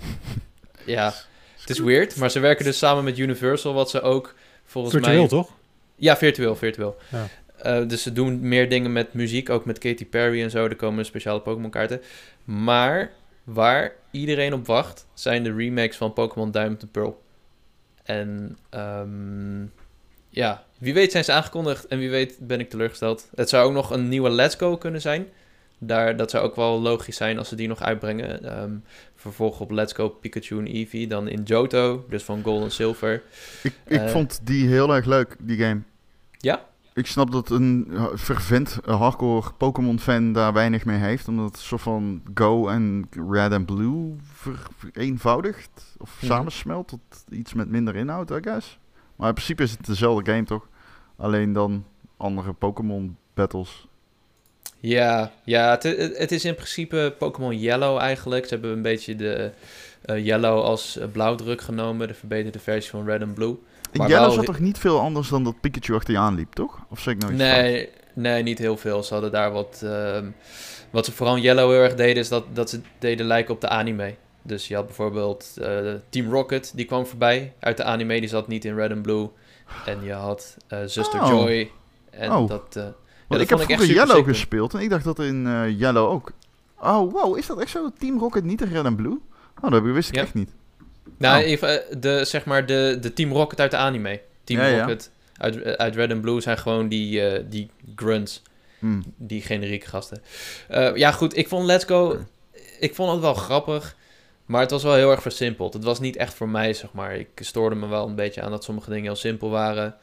[0.87, 1.15] Ja,
[1.61, 4.35] het is weird, maar ze werken dus samen met Universal, wat ze ook
[4.65, 5.29] volgens virtueel, mij...
[5.29, 5.51] toch?
[5.97, 6.97] Ja, virtueel, virtueel.
[7.11, 7.29] Ja.
[7.67, 10.65] Uh, dus ze doen meer dingen met muziek, ook met Katy Perry en zo.
[10.65, 12.01] Er komen speciale Pokémon kaarten.
[12.45, 13.13] Maar
[13.45, 17.23] waar iedereen op wacht, zijn de remakes van Pokémon Diamond en Pearl.
[18.03, 19.73] En um,
[20.29, 23.29] ja, wie weet zijn ze aangekondigd en wie weet ben ik teleurgesteld.
[23.35, 25.29] Het zou ook nog een nieuwe Let's Go kunnen zijn.
[25.83, 28.61] Daar, dat zou ook wel logisch zijn als ze die nog uitbrengen.
[28.63, 31.07] Um, vervolg op Let's Go Pikachu en Eevee.
[31.07, 33.23] Dan in Johto, dus van Gold en Silver.
[33.63, 35.81] Ik, ik uh, vond die heel erg leuk, die game.
[36.39, 36.65] Ja?
[36.95, 41.29] Ik snap dat een vervent hardcore Pokémon-fan daar weinig mee heeft.
[41.29, 44.17] Omdat het soort van Go en Red en Blue
[44.77, 45.97] vereenvoudigt.
[45.99, 46.29] Of mm.
[46.29, 47.01] samensmelt tot
[47.31, 48.79] iets met minder inhoud, I guess.
[49.17, 50.69] Maar in principe is het dezelfde game, toch?
[51.17, 51.85] Alleen dan
[52.17, 53.89] andere Pokémon battles.
[54.81, 55.83] Ja, ja het,
[56.17, 58.45] het is in principe Pokémon Yellow eigenlijk.
[58.45, 59.51] Ze hebben een beetje de
[60.07, 62.09] uh, Yellow als uh, blauwdruk genomen.
[62.09, 63.57] De verbeterde versie van Red en Blue.
[63.93, 66.79] In Yellow zat toch niet veel anders dan dat Pikachu achter je aanliep, toch?
[66.91, 69.03] Of zeg ik nou iets Nee, nee, niet heel veel.
[69.03, 69.81] Ze hadden daar wat...
[69.85, 70.19] Uh,
[70.91, 73.61] wat ze vooral in Yellow heel erg deden, is dat, dat ze deden lijken op
[73.61, 74.15] de anime.
[74.43, 78.21] Dus je had bijvoorbeeld uh, Team Rocket, die kwam voorbij uit de anime.
[78.21, 79.29] Die zat niet in Red and Blue.
[79.87, 81.29] En je had uh, Zuster oh.
[81.29, 81.71] Joy.
[82.11, 82.49] En oh.
[82.49, 82.75] dat...
[82.77, 82.85] Uh,
[83.37, 86.33] ja, ik heb vroeger Yellow gespeeld en ik dacht dat in uh, Yellow ook...
[86.79, 87.91] Oh, wow, is dat echt zo?
[87.99, 89.19] Team Rocket niet in Red and Blue?
[89.61, 90.23] Oh, dat wist ik ja.
[90.23, 90.51] echt niet.
[91.17, 91.49] Nou, oh.
[91.49, 94.21] even, de, zeg maar de, de Team Rocket uit de anime.
[94.45, 95.43] Team ja, Rocket ja.
[95.45, 98.43] Uit, uit Red and Blue zijn gewoon die, uh, die grunts.
[98.79, 99.03] Hmm.
[99.17, 100.23] Die generieke gasten.
[100.71, 102.19] Uh, ja, goed, ik vond Let's Go...
[102.79, 103.97] Ik vond het wel grappig.
[104.47, 105.73] Maar het was wel heel erg versimpeld.
[105.73, 107.15] Het was niet echt voor mij, zeg maar.
[107.15, 109.97] Ik stoorde me wel een beetje aan dat sommige dingen heel simpel waren.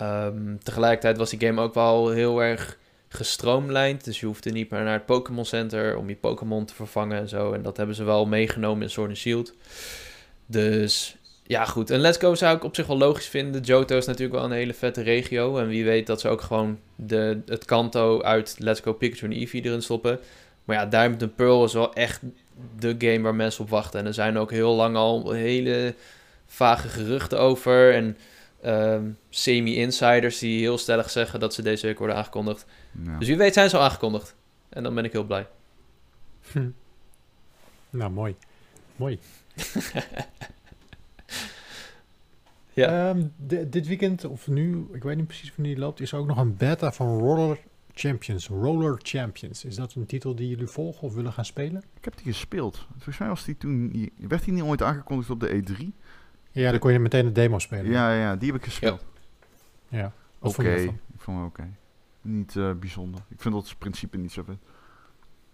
[0.00, 2.78] Um, tegelijkertijd was die game ook wel heel erg
[3.08, 4.04] gestroomlijnd.
[4.04, 7.28] Dus je hoefde niet meer naar het Pokémon Center om je Pokémon te vervangen en
[7.28, 7.52] zo.
[7.52, 9.54] En dat hebben ze wel meegenomen in Sword and Shield.
[10.46, 11.16] Dus
[11.46, 11.90] ja, goed.
[11.90, 13.60] En Let's Go zou ik op zich wel logisch vinden.
[13.60, 15.58] Johto is natuurlijk wel een hele vette regio.
[15.58, 19.32] En wie weet dat ze ook gewoon de, het kanto uit Let's Go Pikachu en
[19.32, 20.20] Eevee erin stoppen.
[20.64, 22.20] Maar ja, Diamond and Pearl is wel echt
[22.78, 24.00] de game waar mensen op wachten.
[24.00, 25.94] En er zijn ook heel lang al hele
[26.46, 27.94] vage geruchten over.
[27.94, 28.16] En
[28.64, 32.66] um, semi-insiders die heel stellig zeggen dat ze deze week worden aangekondigd.
[33.04, 33.18] Ja.
[33.18, 34.34] Dus wie weet zijn ze al aangekondigd.
[34.68, 35.46] En dan ben ik heel blij.
[36.52, 36.68] Hm.
[37.90, 38.36] Nou, mooi.
[38.96, 39.18] Mooi.
[42.72, 43.08] ja.
[43.08, 43.32] Um,
[43.70, 46.38] dit weekend, of nu, ik weet niet precies wanneer die loopt, is er ook nog
[46.38, 47.58] een beta van Roller
[47.94, 49.64] Champions, Roller Champions.
[49.64, 51.82] Is dat een titel die jullie volgen of willen gaan spelen?
[51.96, 52.86] Ik heb die gespeeld.
[52.90, 55.86] Volgens mij was die toen, werd die niet ooit aangekondigd op de E3?
[56.52, 57.90] Ja, dan kon je meteen een demo spelen.
[57.90, 59.04] Ja, ja, die heb ik gespeeld.
[59.88, 60.12] Ja.
[60.38, 60.82] Oké, okay.
[60.82, 61.60] ik vond het oké.
[61.60, 61.72] Okay.
[62.20, 63.20] Niet uh, bijzonder.
[63.28, 64.56] Ik vind dat het principe niet zo vet.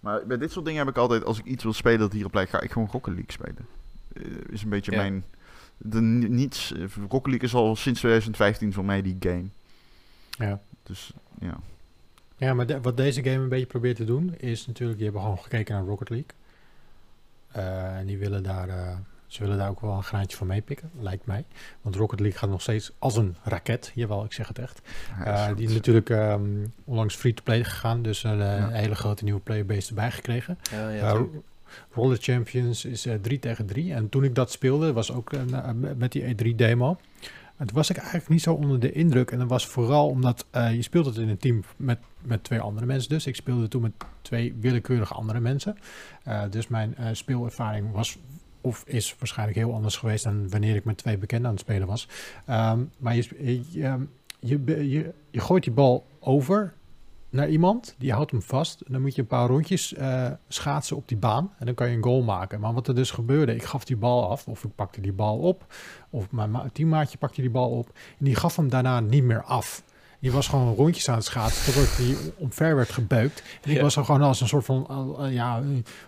[0.00, 2.34] Maar bij dit soort dingen heb ik altijd, als ik iets wil spelen dat hierop
[2.34, 3.66] lijkt, ga ik gewoon Rocket League spelen.
[4.12, 4.96] Uh, is een beetje ja.
[4.96, 5.24] mijn...
[5.76, 6.74] De, niets,
[7.08, 9.44] Rocket League is al sinds 2015 voor mij die game.
[10.30, 10.60] Ja.
[10.82, 11.60] Dus, ja.
[12.36, 15.22] Ja, maar de, wat deze game een beetje probeert te doen, is natuurlijk, die hebben
[15.24, 16.30] gewoon gekeken naar Rocket League.
[17.56, 18.68] Uh, en die willen daar,
[19.28, 21.44] ze willen daar ook wel een graantje van meepikken, lijkt mij.
[21.82, 24.80] Want Rocket League gaat nog steeds als een raket, jawel, ik zeg het echt.
[25.20, 28.68] Uh, die is natuurlijk um, onlangs free-to-play gegaan, dus een ja.
[28.68, 30.58] hele grote nieuwe playerbase erbij gekregen.
[30.70, 31.26] Ja, ja,
[31.90, 33.94] Roller Champions is 3 tegen 3.
[33.94, 35.30] En toen ik dat speelde, was ook
[35.96, 36.98] met die E3-demo.
[37.58, 39.30] En toen was ik eigenlijk niet zo onder de indruk.
[39.30, 42.60] En dat was vooral omdat uh, je speelt het in een team met, met twee
[42.60, 43.08] andere mensen.
[43.08, 45.78] Dus ik speelde toen met twee willekeurige andere mensen.
[46.28, 48.18] Uh, dus mijn uh, speelervaring was
[48.60, 51.86] of is waarschijnlijk heel anders geweest dan wanneer ik met twee bekenden aan het spelen
[51.86, 52.08] was.
[52.50, 53.28] Um, maar je,
[53.70, 54.06] je,
[54.40, 54.90] je,
[55.30, 56.74] je, gooit die bal over
[57.30, 58.80] naar iemand, die houdt hem vast.
[58.80, 61.90] En dan moet je een paar rondjes uh, schaatsen op die baan en dan kan
[61.90, 62.60] je een goal maken.
[62.60, 65.38] Maar wat er dus gebeurde, ik gaf die bal af, of ik pakte die bal
[65.38, 65.74] op,
[66.10, 67.88] of mijn teammaatje pakte die bal op,
[68.18, 69.82] en die gaf hem daarna niet meer af.
[70.20, 73.42] Die was gewoon rondjes aan het schaatsen totdat hij omver werd gebeukt.
[73.62, 73.82] En ik ja.
[73.82, 75.62] was er gewoon als een soort van ja,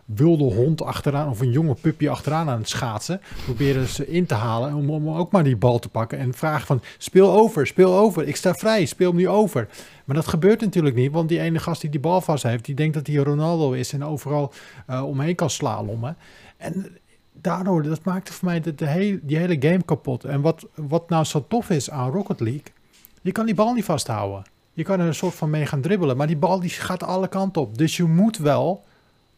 [0.05, 3.21] wilde hond achteraan of een jonge puppy achteraan aan het schaatsen.
[3.45, 6.19] Probeerde ze in te halen om, om ook maar die bal te pakken.
[6.19, 8.29] En vragen van speel over, speel over.
[8.29, 9.69] Ik sta vrij, speel hem nu over.
[10.05, 12.75] Maar dat gebeurt natuurlijk niet, want die ene gast die die bal vast heeft, die
[12.75, 14.53] denkt dat hij Ronaldo is en overal
[14.91, 16.17] uh, omheen kan slalommen.
[16.57, 16.99] En
[17.33, 20.25] daardoor, dat maakte voor mij de, de hele, die hele game kapot.
[20.25, 22.73] En wat, wat nou zo tof is aan Rocket League,
[23.21, 24.43] je kan die bal niet vasthouden.
[24.73, 27.29] Je kan er een soort van mee gaan dribbelen, maar die bal die gaat alle
[27.29, 27.79] kanten op.
[27.79, 28.85] Dus je moet wel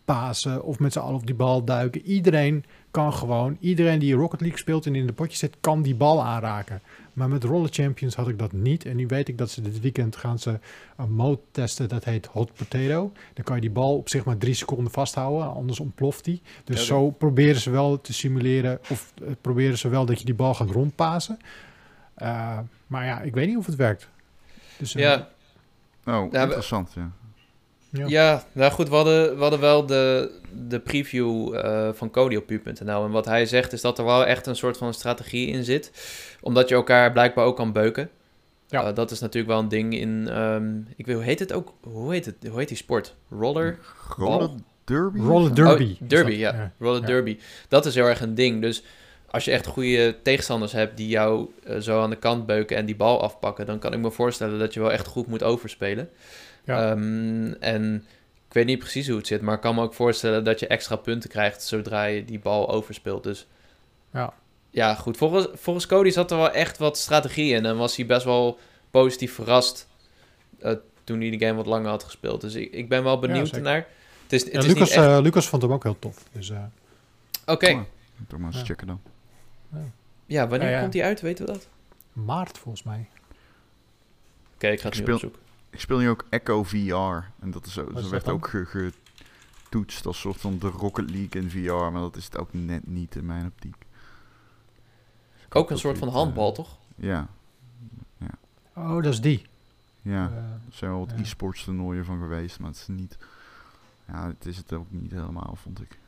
[0.04, 2.02] pasen of met z'n allen op die bal duiken.
[2.02, 5.94] Iedereen kan gewoon, iedereen die Rocket League speelt en in de potje zit, kan die
[5.94, 6.80] bal aanraken.
[7.12, 8.84] Maar met Roller Champions had ik dat niet.
[8.84, 10.58] En nu weet ik dat ze dit weekend gaan ze
[10.96, 13.12] een mode testen, dat heet Hot Potato.
[13.34, 16.42] Dan kan je die bal op zich maar drie seconden vasthouden, anders ontploft die.
[16.64, 20.34] Dus zo proberen ze wel te simuleren, of uh, proberen ze wel dat je die
[20.34, 21.38] bal gaat rondpasen.
[22.22, 24.08] Uh, maar ja, ik weet niet of het werkt.
[24.78, 25.28] Dus, uh, ja.
[26.04, 27.10] Oh, interessant, ja.
[27.90, 28.06] Ja.
[28.06, 30.30] ja, nou goed, we hadden, we hadden wel de,
[30.68, 33.04] de preview uh, van Cody op pu.nl.
[33.04, 35.92] En wat hij zegt is dat er wel echt een soort van strategie in zit.
[36.40, 38.10] Omdat je elkaar blijkbaar ook kan beuken.
[38.66, 38.88] Ja.
[38.88, 40.38] Uh, dat is natuurlijk wel een ding in...
[40.40, 41.74] Um, ik weet, hoe heet het ook?
[41.80, 43.14] Hoe heet, het, hoe heet die sport?
[43.30, 43.78] Roller?
[44.16, 44.50] Roller
[44.84, 45.20] derby?
[45.20, 45.96] Roller derby.
[46.00, 46.54] Oh, derby, ja.
[46.54, 46.72] ja.
[46.78, 47.38] Roller derby.
[47.68, 48.60] Dat is heel erg een ding.
[48.60, 48.84] Dus
[49.32, 52.86] als je echt goede tegenstanders hebt die jou uh, zo aan de kant beuken en
[52.86, 53.66] die bal afpakken...
[53.66, 56.10] dan kan ik me voorstellen dat je wel echt goed moet overspelen.
[56.64, 56.90] Ja.
[56.90, 58.04] Um, en
[58.48, 60.66] ik weet niet precies hoe het zit, maar ik kan me ook voorstellen dat je
[60.66, 63.22] extra punten krijgt zodra je die bal overspeelt.
[63.22, 63.46] Dus
[64.12, 64.34] ja,
[64.70, 65.16] ja goed.
[65.16, 68.58] Volgens, volgens Cody zat er wel echt wat strategie in en was hij best wel
[68.90, 69.88] positief verrast
[70.62, 70.72] uh,
[71.04, 72.40] toen hij de game wat langer had gespeeld.
[72.40, 73.86] Dus ik, ik ben wel benieuwd ja, naar.
[74.22, 75.06] Het is, het ja, is Lucas, echt...
[75.06, 76.24] uh, Lucas vond hem ook heel tof.
[76.32, 76.58] Dus, uh...
[77.42, 77.52] Oké.
[77.52, 77.86] Okay.
[78.34, 78.64] Oh, ja.
[78.64, 79.00] checken dan.
[80.26, 81.20] Ja, wanneer komt hij uit?
[81.20, 81.68] Weten we dat?
[82.12, 83.08] Maart volgens mij.
[83.08, 85.42] Oké, okay, ik ga het ik nu speel, opzoeken
[85.72, 87.30] ik speel nu ook Echo VR.
[87.40, 91.72] En dat is, zo, werd ook getoetst als soort van de Rocket League in VR.
[91.72, 93.76] Maar dat is het ook net niet in mijn optiek.
[95.48, 96.78] Ook een soort van handbal, uh, toch?
[96.94, 97.28] Ja.
[98.18, 98.30] ja.
[98.74, 99.46] Oh, dat is die.
[100.02, 101.22] Ja, uh, er zijn wel wat ja.
[101.22, 103.18] e-sports toernooien van geweest, maar het is niet...
[104.06, 105.98] Ja, het is het ook niet helemaal, vond ik.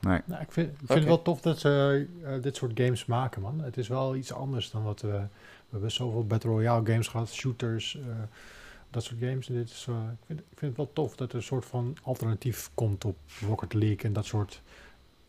[0.00, 0.20] Nee.
[0.24, 0.96] Nou, ik vind, ik vind okay.
[0.96, 3.60] het wel tof dat ze uh, dit soort games maken, man.
[3.60, 5.26] Het is wel iets anders dan wat we
[5.66, 8.02] we hebben zoveel Battle Royale games gehad, shooters, uh,
[8.90, 9.48] dat soort games.
[9.48, 11.64] En dit is, uh, ik, vind, ik, vind, het wel tof dat er een soort
[11.64, 13.16] van alternatief komt op
[13.46, 14.62] Rocket League en dat soort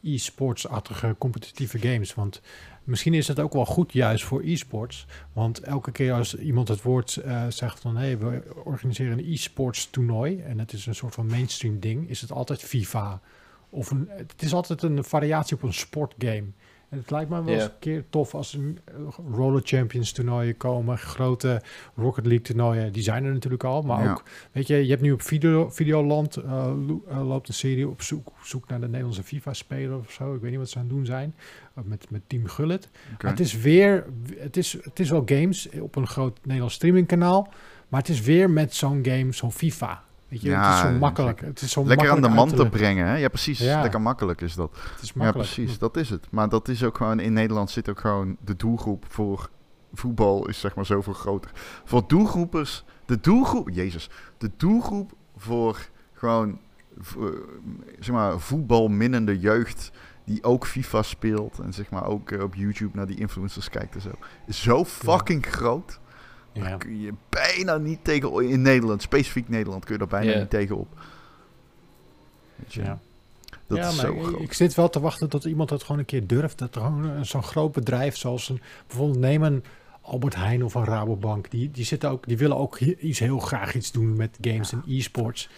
[0.04, 2.14] e-sports-achtige competitieve games.
[2.14, 2.42] Want
[2.84, 5.06] misschien is het ook wel goed juist voor e-sports.
[5.34, 7.98] Want elke keer als iemand het woord uh, zegt van...
[7.98, 10.42] hé, hey, we organiseren een e-sports toernooi...
[10.42, 12.10] en het is een soort van mainstream ding...
[12.10, 13.22] is het altijd FIFA.
[13.70, 16.46] Of een, het is altijd een variatie op een sportgame.
[16.90, 18.94] En het lijkt me wel eens een keer tof als er eh,
[19.32, 21.62] Roller Champions toernooien komen, grote
[21.96, 23.82] Rocket League toernooien, die zijn er natuurlijk al.
[23.82, 26.72] Maar ook, weet je, je hebt nu op video, Videoland uh,
[27.08, 30.36] loopt een serie op zoek, zoek naar de Nederlandse FIFA-speler of zo.
[30.36, 31.36] Ik weet niet wat ze aan het doen zijn.
[31.84, 32.90] Met, met Team Gullit.
[33.14, 33.32] Okay.
[33.32, 34.06] het is weer,
[34.38, 37.54] het is, het is wel games op een groot Nederlands streamingkanaal.
[37.88, 40.04] Maar het is weer met zo'n game, zo'n FIFA.
[40.28, 41.42] Weet je, ja, het is zo makkelijk.
[41.42, 43.08] Het is zo lekker aan de man te, brengen.
[43.08, 43.16] Hè?
[43.16, 43.60] Ja, precies.
[43.60, 43.82] Ja.
[43.82, 44.78] Lekker makkelijk is dat.
[44.94, 45.48] Het is makkelijk.
[45.48, 45.78] Ja, precies.
[45.78, 46.28] Dat is het.
[46.32, 47.20] Maar dat is ook gewoon...
[47.20, 49.50] In Nederland zit ook gewoon de doelgroep voor
[49.94, 51.52] voetbal is zeg maar zoveel groter.
[51.86, 52.84] Voor doelgroepers...
[53.06, 53.70] De doelgroep...
[53.70, 54.10] Jezus.
[54.38, 56.60] De doelgroep voor gewoon...
[56.98, 57.46] Voor,
[58.00, 59.92] zeg maar voetbalminnende jeugd
[60.26, 63.96] die ook FIFA speelt en zeg maar ook uh, op YouTube naar die influencers kijkt
[63.96, 64.12] en zo.
[64.46, 65.52] Is zo fucking ja.
[65.52, 66.00] groot.
[66.58, 66.70] Ja.
[66.70, 68.50] Daar kun je bijna niet tegen...
[68.50, 70.40] In Nederland, specifiek Nederland, kun je daar bijna yeah.
[70.40, 70.88] niet tegenop.
[72.56, 72.82] Weet je?
[72.82, 73.00] Ja.
[73.68, 74.42] Dat ja, is maar zo ik, groot.
[74.42, 76.58] ik zit wel te wachten tot iemand dat gewoon een keer durft.
[76.58, 78.62] Dat gewoon zo'n groot bedrijf zoals een...
[78.88, 79.64] Bijvoorbeeld neem een
[80.02, 81.52] Albert Heijn of een Rabobank.
[81.52, 84.78] Die, die, zitten ook, die willen ook iets heel graag iets doen met games ja.
[84.78, 85.50] en e-sports.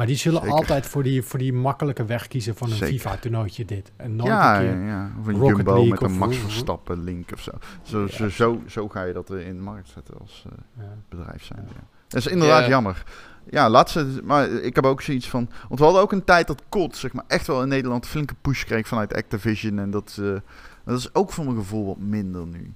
[0.00, 0.56] Maar die zullen Zeker.
[0.56, 2.76] altijd voor die, voor die makkelijke weg kiezen van een.
[2.76, 3.92] FIFA-toernooitje dit.
[3.96, 4.80] En nooit Ja, een keer...
[4.80, 5.10] ja, ja.
[5.20, 7.50] Of een Rocket Jumbo League met een Max Verstappen link of zo.
[7.82, 8.08] Zo, Ja.
[8.08, 10.52] zo, zo, zo ga je dat eh, in de markt zetten als eh,
[10.84, 10.96] Ja.
[11.08, 11.60] bedrijf zijn.
[11.66, 11.72] Ja.
[11.74, 11.82] Ja.
[12.08, 12.68] Dat is inderdaad Ja.
[12.68, 13.02] jammer.
[13.50, 14.20] Ja, laat ze...
[14.24, 15.48] Maar ik heb ook zoiets van...
[15.68, 18.10] Want we hadden ook een tijd dat COD, zeg maar, echt wel in Nederland een
[18.10, 19.78] flinke push kreeg vanuit Activision.
[19.78, 20.32] En dat, eh,
[20.84, 22.74] dat is ook voor mijn gevoel wat minder nu.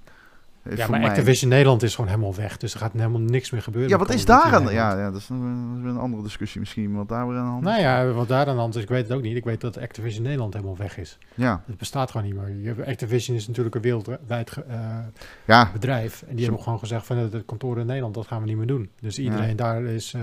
[0.70, 2.56] Ja, maar mij- Activision Nederland is gewoon helemaal weg.
[2.56, 3.90] Dus er gaat helemaal niks meer gebeuren.
[3.90, 4.62] Ja, wat is daar aan...
[4.72, 6.94] Ja, ja, dat is, een- een andere discussie misschien.
[6.94, 7.70] Wat daar weer aan de hand is.
[7.70, 9.36] Nou ja, wat daar aan de hand is, ik weet het ook niet.
[9.36, 11.18] Ik weet dat Activision Nederland helemaal weg is.
[11.34, 12.56] Ja, Het bestaat gewoon niet meer.
[12.60, 14.98] Je hebt- Activision is natuurlijk een wereldwijd eh,
[15.44, 15.70] ja.
[15.72, 16.22] bedrijf.
[16.22, 18.56] En die Zo- hebben gewoon gezegd van het kantoor in Nederland, dat gaan we niet
[18.56, 18.90] meer doen.
[19.00, 20.22] Dus iedereen daar is, eh,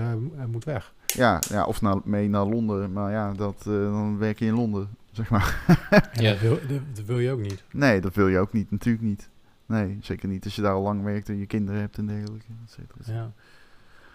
[0.50, 0.92] moet weg.
[1.06, 2.92] Ja, ja, of naar, mee naar Londen.
[2.92, 5.60] Maar ja, dat, eh, dan werk je in Londen, zeg maar.
[6.12, 6.30] Ja.
[6.30, 6.58] dat, wil,
[6.94, 7.62] dat wil je ook niet.
[7.72, 8.70] Nee, dat wil je ook niet.
[8.70, 9.28] Natuurlijk niet.
[9.72, 12.46] Nee, zeker niet als je daar al lang werkt en je kinderen hebt en dergelijke.
[12.64, 13.18] et cetera, et cetera.
[13.22, 13.32] Ja.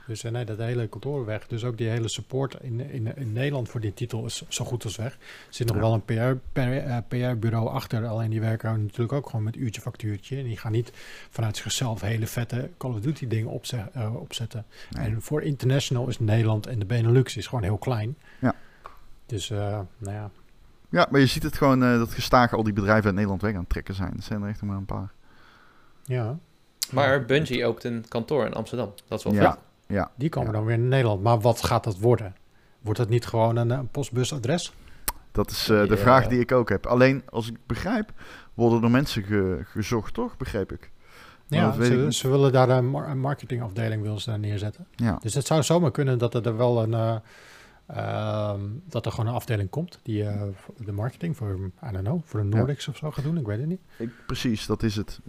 [0.08, 1.48] Dus eh, nee, dat hele kantoor weg.
[1.48, 4.84] Dus ook die hele support in, in, in Nederland voor die titel is zo goed
[4.84, 5.14] als weg.
[5.14, 5.82] Er zit nog Ja.
[5.82, 8.06] wel een PR, PR, eh, PR-bureau achter.
[8.06, 10.38] Alleen die werken natuurlijk ook gewoon met uurtje factuurtje.
[10.38, 10.92] En die gaan niet
[11.30, 13.62] vanuit zichzelf hele vette Call of Duty dingen
[13.94, 14.66] eh, opzetten.
[14.92, 15.06] Nee.
[15.06, 18.18] En voor international is Nederland en de Benelux is gewoon heel klein.
[18.42, 18.56] Ja.
[19.26, 20.32] Dus nou ja,
[20.90, 23.60] Ja, maar je ziet het gewoon dat gestaag al die bedrijven uit Nederland weg aan
[23.60, 24.14] het trekken zijn.
[24.18, 25.12] Er zijn er echt maar een paar.
[26.08, 26.38] Ja.
[26.92, 28.94] Maar Bungie opent een kantoor in Amsterdam.
[29.08, 29.58] Dat is wel ja.
[29.88, 30.12] Ja.
[30.16, 31.24] Die komen dan weer in Nederland.
[31.24, 32.36] Maar wat gaat dat worden?
[32.82, 34.74] Wordt dat niet gewoon een, een postbusadres?
[35.32, 36.86] Dat is uh, de vraag die ik ook heb.
[36.86, 38.12] Alleen, als ik begrijp,
[38.54, 40.38] worden er mensen gezocht, toch?
[40.38, 40.92] Begrijp ik.
[41.48, 44.88] Ja, ze, ze, willen daar een, marketingafdeling willen ze daar neerzetten.
[44.96, 45.18] Ja.
[45.22, 46.92] Dus het zou zomaar kunnen dat er wel een...
[46.92, 47.16] Uh,
[47.92, 48.54] uh,
[48.90, 50.42] dat er gewoon een afdeling komt die uh,
[50.78, 51.58] de marketing voor,
[51.90, 52.92] I don't know, voor de Nordics ja.
[52.92, 53.38] of zo gaat doen.
[53.38, 53.82] Ik weet het niet.
[53.98, 55.20] Ik, precies, dat is het.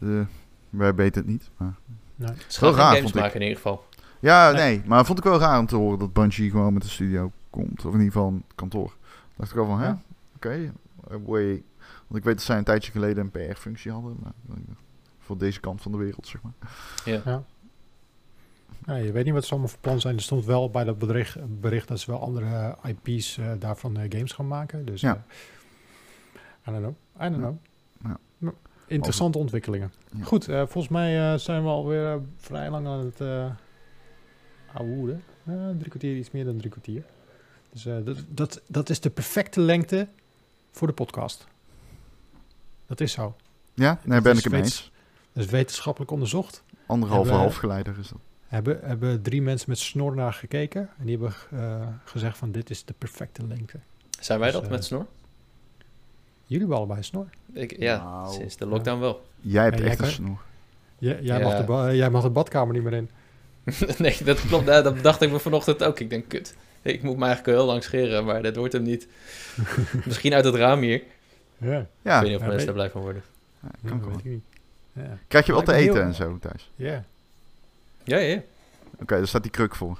[0.70, 1.50] Wij weten het niet.
[1.56, 1.74] Maar...
[2.16, 2.30] Nee.
[2.30, 3.84] Het wel raar, games maken in ieder geval.
[4.20, 4.82] Ja, nee.
[4.86, 7.78] maar vond ik wel raar om te horen dat Bungie gewoon met de studio komt.
[7.78, 8.96] Of in ieder geval een kantoor.
[9.36, 9.90] Dacht ik al van, hè?
[9.90, 10.70] Oké,
[11.04, 11.62] okay.
[12.06, 14.16] want ik weet dat zij een tijdje geleden een PR-functie hadden.
[14.22, 14.32] Maar,
[15.18, 16.52] voor deze kant van de wereld, zeg maar.
[17.04, 17.20] Ja.
[17.24, 17.42] ja.
[18.86, 20.16] Ja, je weet niet wat ze allemaal voor plan zijn.
[20.16, 23.98] Er stond wel bij dat bericht, bericht dat ze wel andere IP's uh, eh, daarvan
[23.98, 24.84] uh, games gaan maken.
[24.84, 25.24] Dus ja.
[26.68, 26.94] Uh, I don't know.
[27.26, 27.56] I don't know.
[28.38, 28.52] Ja.
[28.86, 29.92] Interessante ontwikkelingen.
[30.22, 33.20] Goed, volgens mij zijn we alweer vrij lang aan het
[34.72, 35.18] oude.
[35.78, 37.04] drie kwartier, iets meer dan drie kwartier.
[37.72, 40.08] Dus dat, dat, dat is de perfecte lengte
[40.70, 41.46] voor de podcast.
[42.86, 43.36] Dat is zo.
[43.74, 44.90] Ja, daar ben ik het mee eens.
[45.32, 46.62] Dat is wetenschappelijk onderzocht.
[46.86, 48.18] Anderhalve halfgeleider is dat.
[48.46, 50.88] Hebben, hebben drie mensen met snor naar gekeken.
[50.98, 53.78] En die hebben uh, gezegd van dit is de perfecte lengte.
[54.20, 55.06] Zijn wij dus, dat uh, met snor?
[56.48, 57.26] Jullie hebben allebei snor.
[57.52, 59.26] Ik, ja, nou, sinds de lockdown wel.
[59.40, 60.38] Jij hebt echt een snor.
[60.98, 63.10] Jij, jij, Mag de jij mag de badkamer niet meer in.
[63.98, 64.66] nee, dat klopt.
[64.66, 66.00] dat dacht ik me vanochtend ook.
[66.00, 66.56] Ik denk, kut.
[66.82, 69.08] Ik moet me eigenlijk heel lang scheren, maar dat wordt hem niet.
[70.06, 71.02] Misschien uit het raam hier.
[71.56, 71.86] Ja.
[72.02, 72.16] ja.
[72.16, 73.22] Ik weet niet of mensen daar blij van worden.
[73.62, 74.42] Ja, kan ik niet.
[74.92, 75.18] Ja.
[75.28, 76.70] Krijg je wel te eten en zo thuis?
[76.76, 77.04] Ja.
[78.04, 78.42] Ja, ja.
[79.00, 79.98] Oké, daar staat die kruk voor.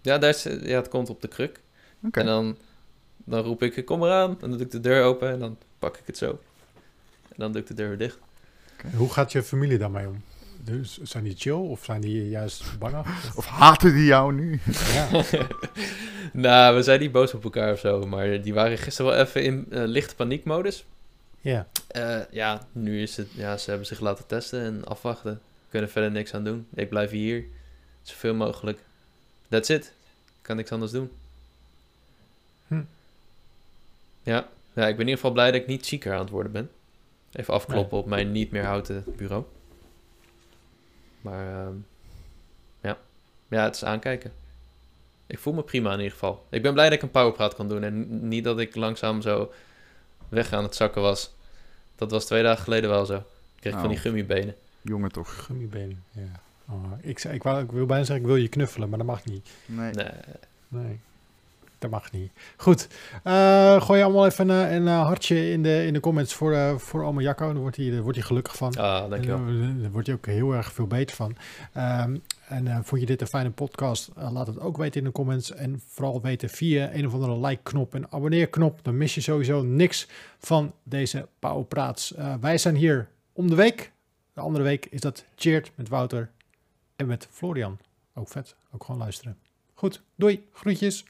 [0.00, 1.60] Ja, daar is, ja, het komt op de kruk.
[2.04, 2.20] Oké.
[2.20, 2.56] En dan,
[3.24, 4.36] dan roep ik, kom eraan.
[4.40, 6.40] Dan doe ik de deur open en dan pak ik het zo.
[7.28, 8.18] En dan doe ik de deur weer dicht.
[8.96, 10.22] Hoe gaat je familie daarmee om?
[10.64, 12.96] Dus zijn die chill of zijn die juist bang?
[12.96, 14.60] Of, of haten die jou nu?
[14.92, 15.08] Ja.
[16.32, 18.06] nou, we zijn niet boos op elkaar of zo.
[18.06, 20.84] Maar die waren gisteren wel even in uh, lichte paniekmodus.
[21.40, 21.66] Ja.
[21.96, 23.28] Uh, ja, nu is het...
[23.32, 25.40] Ja, ze hebben zich laten testen en afwachten.
[25.68, 26.66] Kunnen verder niks aan doen.
[26.74, 27.44] Ik blijf hier.
[28.02, 28.78] Zoveel mogelijk.
[29.48, 29.92] That's it.
[30.42, 31.10] kan niks anders doen.
[32.66, 32.82] Hm.
[34.22, 34.48] Ja.
[34.72, 36.70] ja, ik ben in ieder geval blij dat ik niet zieker aan het worden ben.
[37.32, 39.44] Even afkloppen op mijn niet meer houten bureau.
[41.20, 41.74] Maar uh,
[42.80, 42.98] ja.
[43.48, 44.32] ja, het is aankijken.
[45.26, 46.46] Ik voel me prima in ieder geval.
[46.50, 47.82] Ik ben blij dat ik een powerpraat kan doen.
[47.82, 49.52] En niet dat ik langzaam zo
[50.28, 51.34] weg aan het zakken was.
[51.96, 53.16] Dat was twee dagen geleden wel zo.
[53.16, 54.02] Ik kreeg van die oh.
[54.02, 54.54] gummibenen.
[54.82, 55.44] Jongen toch.
[55.44, 56.40] Gummibenen, ja.
[56.68, 59.24] Oh, ik, ik, wou, ik wil bijna zeggen, ik wil je knuffelen, maar dat mag
[59.24, 59.50] niet.
[59.66, 59.92] Nee.
[59.92, 60.10] Nee.
[60.68, 61.00] nee
[61.82, 62.32] dat mag niet.
[62.56, 62.88] Goed.
[63.24, 67.04] Uh, gooi allemaal even een, een, hartje in de, in de comments voor, uh, voor
[67.04, 67.52] Oma Jacco.
[67.52, 68.76] Dan wordt hij, daar wordt hij gelukkig van.
[68.76, 69.38] Ah, dankjewel.
[69.80, 71.36] Daar wordt hij ook heel erg veel beter van.
[71.76, 74.10] Um, en uh, vond je dit een fijne podcast?
[74.14, 75.52] laat het ook weten in de comments.
[75.52, 78.78] En vooral weten via een of andere like-knop en abonneer-knop.
[78.82, 80.08] Dan mis je sowieso niks
[80.38, 82.14] van deze Pauwpraats.
[82.40, 83.92] wij zijn hier om de week.
[84.32, 86.30] De andere week is dat Cheert met Wouter
[86.96, 87.78] en met Florian.
[88.14, 88.54] Ook vet.
[88.70, 89.38] Ook gewoon luisteren.
[89.74, 90.46] Goed, doei.
[90.52, 91.04] Groetjes.